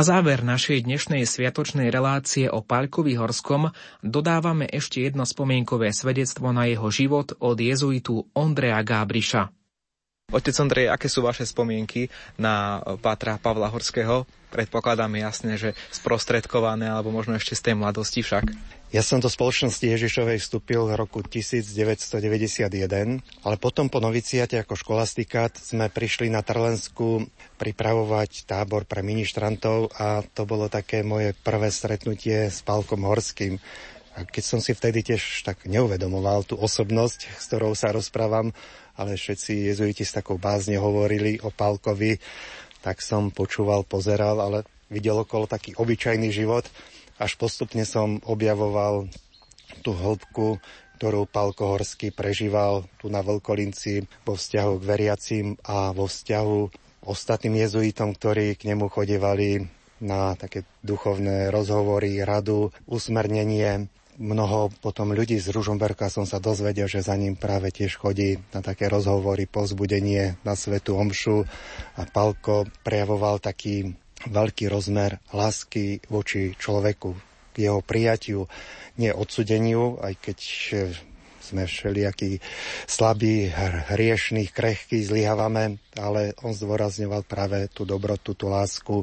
Na 0.00 0.08
záver 0.16 0.40
našej 0.40 0.88
dnešnej 0.88 1.28
sviatočnej 1.28 1.92
relácie 1.92 2.48
o 2.48 2.64
Paľkovi 2.64 3.20
Horskom 3.20 3.68
dodávame 4.00 4.64
ešte 4.64 5.04
jedno 5.04 5.28
spomienkové 5.28 5.92
svedectvo 5.92 6.56
na 6.56 6.64
jeho 6.64 6.88
život 6.88 7.36
od 7.36 7.60
jezuitu 7.60 8.24
Ondreja 8.32 8.80
Gábriša. 8.80 9.52
Otec 10.32 10.56
Ondrej, 10.56 10.88
aké 10.88 11.04
sú 11.04 11.20
vaše 11.20 11.44
spomienky 11.44 12.08
na 12.40 12.80
Pátra 13.04 13.36
Pavla 13.36 13.68
Horského? 13.68 14.24
Predpokladám 14.48 15.12
jasne, 15.20 15.60
že 15.60 15.76
sprostredkované, 15.92 16.88
alebo 16.88 17.12
možno 17.12 17.36
ešte 17.36 17.52
z 17.52 17.68
tej 17.68 17.74
mladosti 17.76 18.24
však. 18.24 18.79
Ja 18.90 19.06
som 19.06 19.22
do 19.22 19.30
spoločnosti 19.30 19.86
Ježišovej 19.86 20.42
vstúpil 20.42 20.82
v 20.82 20.98
roku 20.98 21.22
1991, 21.22 23.22
ale 23.22 23.56
potom 23.62 23.86
po 23.86 24.02
noviciate 24.02 24.58
ako 24.58 24.74
školastikát 24.74 25.54
sme 25.62 25.86
prišli 25.86 26.26
na 26.26 26.42
Trlensku 26.42 27.22
pripravovať 27.54 28.50
tábor 28.50 28.90
pre 28.90 29.06
ministrantov 29.06 29.94
a 29.94 30.26
to 30.34 30.42
bolo 30.42 30.66
také 30.66 31.06
moje 31.06 31.38
prvé 31.38 31.70
stretnutie 31.70 32.50
s 32.50 32.66
Pálkom 32.66 33.06
Horským. 33.06 33.62
A 34.18 34.26
keď 34.26 34.42
som 34.42 34.58
si 34.58 34.74
vtedy 34.74 35.06
tiež 35.06 35.46
tak 35.46 35.70
neuvedomoval 35.70 36.42
tú 36.42 36.58
osobnosť, 36.58 37.30
s 37.30 37.46
ktorou 37.46 37.78
sa 37.78 37.94
rozprávam, 37.94 38.50
ale 38.98 39.14
všetci 39.14 39.70
jezuiti 39.70 40.02
s 40.02 40.18
takou 40.18 40.34
bázne 40.34 40.82
hovorili 40.82 41.38
o 41.46 41.54
Pálkovi, 41.54 42.18
tak 42.82 43.06
som 43.06 43.30
počúval, 43.30 43.86
pozeral, 43.86 44.42
ale 44.42 44.66
videl 44.90 45.14
okolo 45.14 45.46
taký 45.46 45.78
obyčajný 45.78 46.34
život– 46.34 46.66
až 47.20 47.36
postupne 47.36 47.84
som 47.84 48.16
objavoval 48.24 49.12
tú 49.84 49.92
hĺbku, 49.92 50.56
ktorú 50.96 51.28
Pálko 51.28 51.76
Horský 51.76 52.12
prežíval 52.12 52.88
tu 52.96 53.12
na 53.12 53.20
Veľkolinci 53.20 54.08
vo 54.24 54.36
vzťahu 54.36 54.72
k 54.80 54.88
veriacim 54.88 55.46
a 55.64 55.92
vo 55.92 56.08
vzťahu 56.08 56.58
ostatným 57.04 57.60
jezuitom, 57.60 58.16
ktorí 58.16 58.56
k 58.56 58.72
nemu 58.72 58.88
chodevali 58.88 59.64
na 60.00 60.32
také 60.36 60.64
duchovné 60.80 61.52
rozhovory, 61.52 62.24
radu, 62.24 62.72
usmernenie. 62.88 63.88
Mnoho 64.20 64.68
potom 64.84 65.16
ľudí 65.16 65.40
z 65.40 65.48
Ružomberka 65.48 66.12
som 66.12 66.28
sa 66.28 66.36
dozvedel, 66.36 66.84
že 66.84 67.00
za 67.00 67.16
ním 67.16 67.36
práve 67.40 67.72
tiež 67.72 67.96
chodí 67.96 68.36
na 68.52 68.60
také 68.60 68.92
rozhovory, 68.92 69.48
pozbudenie 69.48 70.36
na 70.44 70.52
svetu 70.52 71.00
omšu 71.00 71.48
a 71.96 72.04
Palko 72.04 72.68
prejavoval 72.84 73.40
taký 73.40 73.96
veľký 74.28 74.68
rozmer 74.68 75.22
lásky 75.32 76.04
voči 76.12 76.52
človeku, 76.58 77.16
k 77.50 77.56
jeho 77.56 77.80
prijatiu, 77.80 78.46
nie 79.00 79.10
odsudeniu, 79.10 79.98
aj 80.02 80.14
keď 80.20 80.38
sme 81.50 81.66
všelijakí 81.66 82.38
slabí, 82.86 83.50
hriešní, 83.90 84.54
krehkí, 84.54 85.02
zlyhávame, 85.02 85.82
ale 85.98 86.36
on 86.46 86.54
zdôrazňoval 86.54 87.26
práve 87.26 87.66
tú 87.74 87.82
dobrotu, 87.82 88.38
tú 88.38 88.46
lásku 88.46 89.02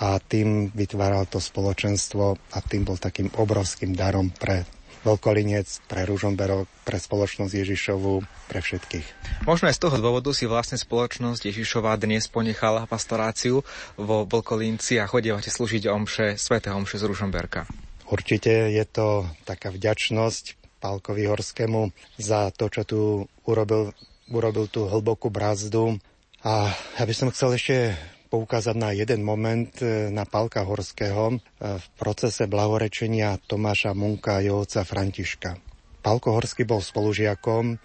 a 0.00 0.16
tým 0.16 0.72
vytváral 0.72 1.28
to 1.28 1.36
spoločenstvo 1.36 2.38
a 2.56 2.58
tým 2.64 2.88
bol 2.88 2.96
takým 2.96 3.28
obrovským 3.36 3.92
darom 3.92 4.32
pre 4.32 4.64
Veľkolinec, 5.02 5.66
pre 5.90 6.06
Ružomberok, 6.06 6.70
pre 6.86 6.98
spoločnosť 6.98 7.52
Ježišovu, 7.52 8.22
pre 8.46 8.62
všetkých. 8.62 9.06
Možno 9.42 9.66
aj 9.66 9.74
z 9.74 9.82
toho 9.82 9.96
dôvodu 9.98 10.30
si 10.30 10.46
vlastne 10.46 10.78
spoločnosť 10.78 11.42
Ježišova 11.50 11.98
dnes 11.98 12.30
ponechala 12.30 12.86
pastoráciu 12.86 13.66
vo 13.98 14.22
Veľkolinci 14.22 15.02
a 15.02 15.10
chodievate 15.10 15.50
slúžiť 15.50 15.90
omše, 15.90 16.38
sveté 16.38 16.70
omše 16.70 17.02
z 17.02 17.10
Ružomberka. 17.10 17.66
Určite 18.06 18.70
je 18.70 18.84
to 18.86 19.26
taká 19.42 19.74
vďačnosť 19.74 20.78
Pálkovi 20.82 21.26
Horskému 21.30 21.94
za 22.18 22.50
to, 22.54 22.66
čo 22.70 22.82
tu 22.82 23.00
urobil, 23.46 23.94
urobil 24.30 24.66
tú 24.66 24.86
hlbokú 24.90 25.30
brázdu. 25.30 25.98
A 26.42 26.74
ja 26.98 27.04
by 27.06 27.14
som 27.14 27.30
chcel 27.30 27.54
ešte 27.54 27.94
poukázať 28.32 28.76
na 28.80 28.96
jeden 28.96 29.20
moment 29.20 29.68
e, 29.84 30.08
na 30.08 30.24
Palka 30.24 30.64
Horského 30.64 31.36
e, 31.36 31.38
v 31.60 31.86
procese 32.00 32.48
blahorečenia 32.48 33.36
Tomáša 33.44 33.92
Munka 33.92 34.40
a 34.40 34.42
jeho 34.42 34.64
otca 34.64 34.88
Františka. 34.88 35.60
Palko 36.00 36.32
Horský 36.32 36.64
bol 36.64 36.80
spolužiakom 36.80 37.76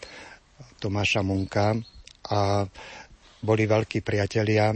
Tomáša 0.80 1.20
Munka 1.28 1.76
a 2.32 2.64
boli 3.44 3.68
veľkí 3.68 4.00
priatelia 4.00 4.72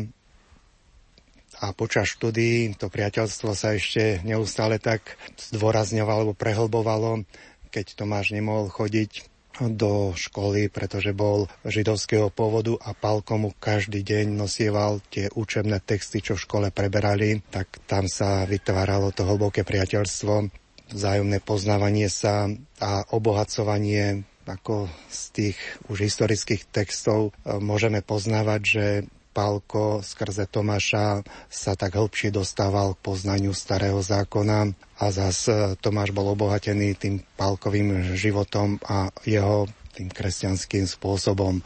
a 1.61 1.65
počas 1.71 2.11
štúdií 2.11 2.75
to 2.75 2.91
priateľstvo 2.91 3.55
sa 3.55 3.71
ešte 3.71 4.19
neustále 4.27 4.75
tak 4.75 5.15
zdôrazňovalo 5.55 6.35
alebo 6.35 6.35
prehlbovalo, 6.35 7.23
keď 7.71 7.95
Tomáš 7.95 8.35
nemohol 8.35 8.67
chodiť 8.67 9.30
do 9.69 10.17
školy, 10.17 10.73
pretože 10.73 11.13
bol 11.13 11.45
židovského 11.61 12.33
pôvodu 12.33 12.73
a 12.81 12.97
Palko 12.97 13.37
mu 13.37 13.49
každý 13.61 14.01
deň 14.01 14.33
nosieval 14.33 15.03
tie 15.13 15.29
učebné 15.29 15.83
texty, 15.85 16.25
čo 16.25 16.33
v 16.33 16.43
škole 16.47 16.67
preberali, 16.73 17.45
tak 17.53 17.69
tam 17.85 18.09
sa 18.09 18.47
vytváralo 18.49 19.13
to 19.13 19.21
hlboké 19.21 19.61
priateľstvo, 19.61 20.49
vzájomné 20.89 21.37
poznávanie 21.45 22.09
sa 22.09 22.49
a 22.81 23.05
obohacovanie 23.13 24.25
ako 24.49 24.89
z 25.07 25.21
tých 25.31 25.57
už 25.87 26.01
historických 26.01 26.65
textov. 26.73 27.31
Môžeme 27.45 28.01
poznávať, 28.01 28.61
že 28.65 28.85
Pálko 29.31 30.03
skrze 30.03 30.43
Tomáša 30.47 31.23
sa 31.47 31.73
tak 31.79 31.95
hĺbšie 31.95 32.35
dostával 32.35 32.99
k 32.99 33.03
poznaniu 33.03 33.55
starého 33.55 34.03
zákona. 34.03 34.75
A 34.99 35.05
zas 35.09 35.47
e, 35.47 35.79
Tomáš 35.79 36.11
bol 36.11 36.35
obohatený 36.35 36.99
tým 36.99 37.23
Pálkovým 37.39 38.15
životom 38.19 38.75
a 38.83 39.07
jeho 39.23 39.71
tým 39.95 40.11
kresťanským 40.11 40.83
spôsobom 40.83 41.59
e, 41.59 41.63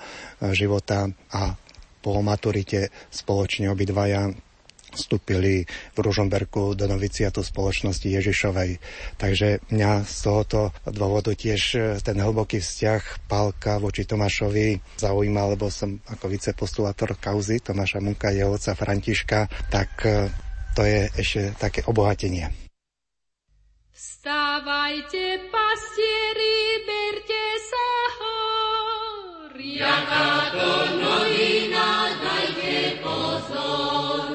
života. 0.53 1.09
A 1.33 1.57
po 2.05 2.21
maturite 2.21 2.93
spoločne 3.09 3.73
obidvaja 3.73 4.29
vstúpili 4.95 5.67
v 5.67 5.97
Ružomberku 5.99 6.73
do 6.73 6.87
noviciatu 6.87 7.43
spoločnosti 7.43 8.07
Ježišovej. 8.07 8.79
Takže 9.19 9.61
mňa 9.69 9.91
z 10.07 10.17
tohoto 10.23 10.71
dôvodu 10.87 11.35
tiež 11.35 11.61
e, 11.75 11.79
ten 11.99 12.17
hlboký 12.17 12.63
vzťah 12.63 13.27
Pálka 13.27 13.77
voči 13.77 14.07
Tomášovi 14.07 14.79
zaujíma, 14.97 15.53
lebo 15.53 15.67
som 15.67 15.99
ako 16.07 16.31
vicepostulátor 16.31 17.19
kauzy 17.19 17.59
Tomáša 17.59 17.99
Munka, 17.99 18.31
jeho 18.31 18.55
otca 18.55 18.73
Františka, 18.73 19.51
tak 19.67 19.91
e, 20.07 20.31
to 20.75 20.83
je 20.83 21.07
ešte 21.15 21.41
také 21.55 21.79
obohatenie. 21.87 22.65
Vstávajte, 23.95 25.47
pastieri, 25.47 26.83
berte 26.83 27.45
sa 27.63 27.89
hor, 28.19 29.55
jaká 29.55 30.51
to 30.51 30.71
novina, 30.99 32.11
dajte 32.19 32.99
pozor. 32.99 34.34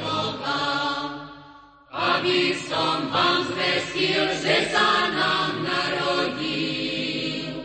aby 2.01 2.57
som 2.65 3.13
vám 3.13 3.45
zvestil, 3.53 4.25
že 4.41 4.73
sa 4.73 5.05
nám 5.13 5.61
narodil. 5.61 7.61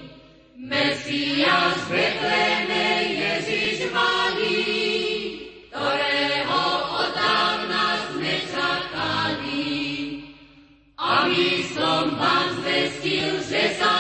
Mesiáš 0.61 1.81
Betleme 1.89 3.17
Ježiš 3.17 3.89
malý, 3.97 4.61
ktorého 5.73 6.65
odávna 7.01 7.97
sme 8.13 8.35
čakali. 8.53 9.73
Aby 11.01 11.65
som 11.73 12.13
vám 12.21 12.61
zvestil, 12.61 13.41
že 13.41 13.73
sa 13.81 13.96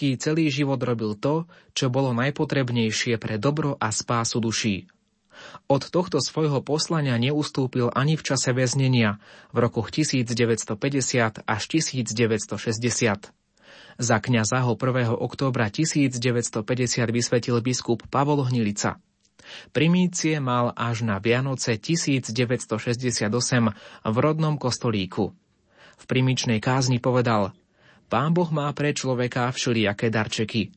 Horský 0.00 0.16
celý 0.16 0.48
život 0.48 0.80
robil 0.80 1.12
to, 1.12 1.44
čo 1.76 1.92
bolo 1.92 2.16
najpotrebnejšie 2.16 3.20
pre 3.20 3.36
dobro 3.36 3.76
a 3.76 3.92
spásu 3.92 4.40
duší. 4.40 4.88
Od 5.68 5.84
tohto 5.92 6.24
svojho 6.24 6.64
poslania 6.64 7.20
neustúpil 7.20 7.92
ani 7.92 8.16
v 8.16 8.24
čase 8.24 8.56
väznenia 8.56 9.20
v 9.52 9.60
rokoch 9.60 9.92
1950 9.92 11.44
až 11.44 11.62
1960. 11.68 13.28
Za 14.00 14.16
kňaza 14.24 14.64
ho 14.64 14.72
1. 14.72 15.20
októbra 15.20 15.68
1950 15.68 16.64
vysvetil 17.12 17.60
biskup 17.60 18.00
Pavol 18.08 18.48
Hnilica. 18.48 18.96
Primície 19.76 20.40
mal 20.40 20.72
až 20.80 21.04
na 21.04 21.20
Vianoce 21.20 21.76
1968 21.76 23.28
v 24.08 24.16
rodnom 24.16 24.56
kostolíku. 24.56 25.36
V 26.00 26.04
primičnej 26.08 26.56
kázni 26.64 26.96
povedal– 27.04 27.52
Pán 28.10 28.34
Boh 28.34 28.50
má 28.50 28.66
pre 28.74 28.90
človeka 28.90 29.54
všelijaké 29.54 30.10
darčeky. 30.10 30.74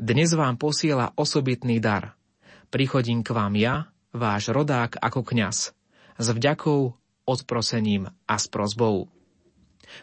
Dnes 0.00 0.32
vám 0.32 0.56
posiela 0.56 1.12
osobitný 1.12 1.76
dar. 1.76 2.16
Prichodím 2.72 3.20
k 3.20 3.36
vám 3.36 3.52
ja, 3.52 3.92
váš 4.16 4.48
rodák 4.48 4.96
ako 4.96 5.20
kňaz, 5.20 5.76
s 6.16 6.26
vďakou, 6.32 6.96
odprosením 7.28 8.08
a 8.24 8.34
s 8.40 8.48
prozbou. 8.48 9.12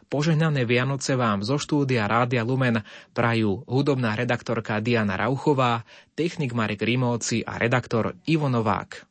Požehnané 0.06 0.70
Vianoce 0.70 1.18
vám 1.18 1.42
zo 1.42 1.58
štúdia 1.58 2.06
Rádia 2.06 2.46
Lumen 2.46 2.86
prajú 3.10 3.66
hudobná 3.66 4.14
redaktorka 4.14 4.78
Diana 4.78 5.18
Rauchová, 5.18 5.82
technik 6.14 6.54
Marek 6.54 6.86
Rimóci 6.86 7.42
a 7.42 7.58
redaktor 7.58 8.14
Ivo 8.30 8.54
Novák. 8.54 9.07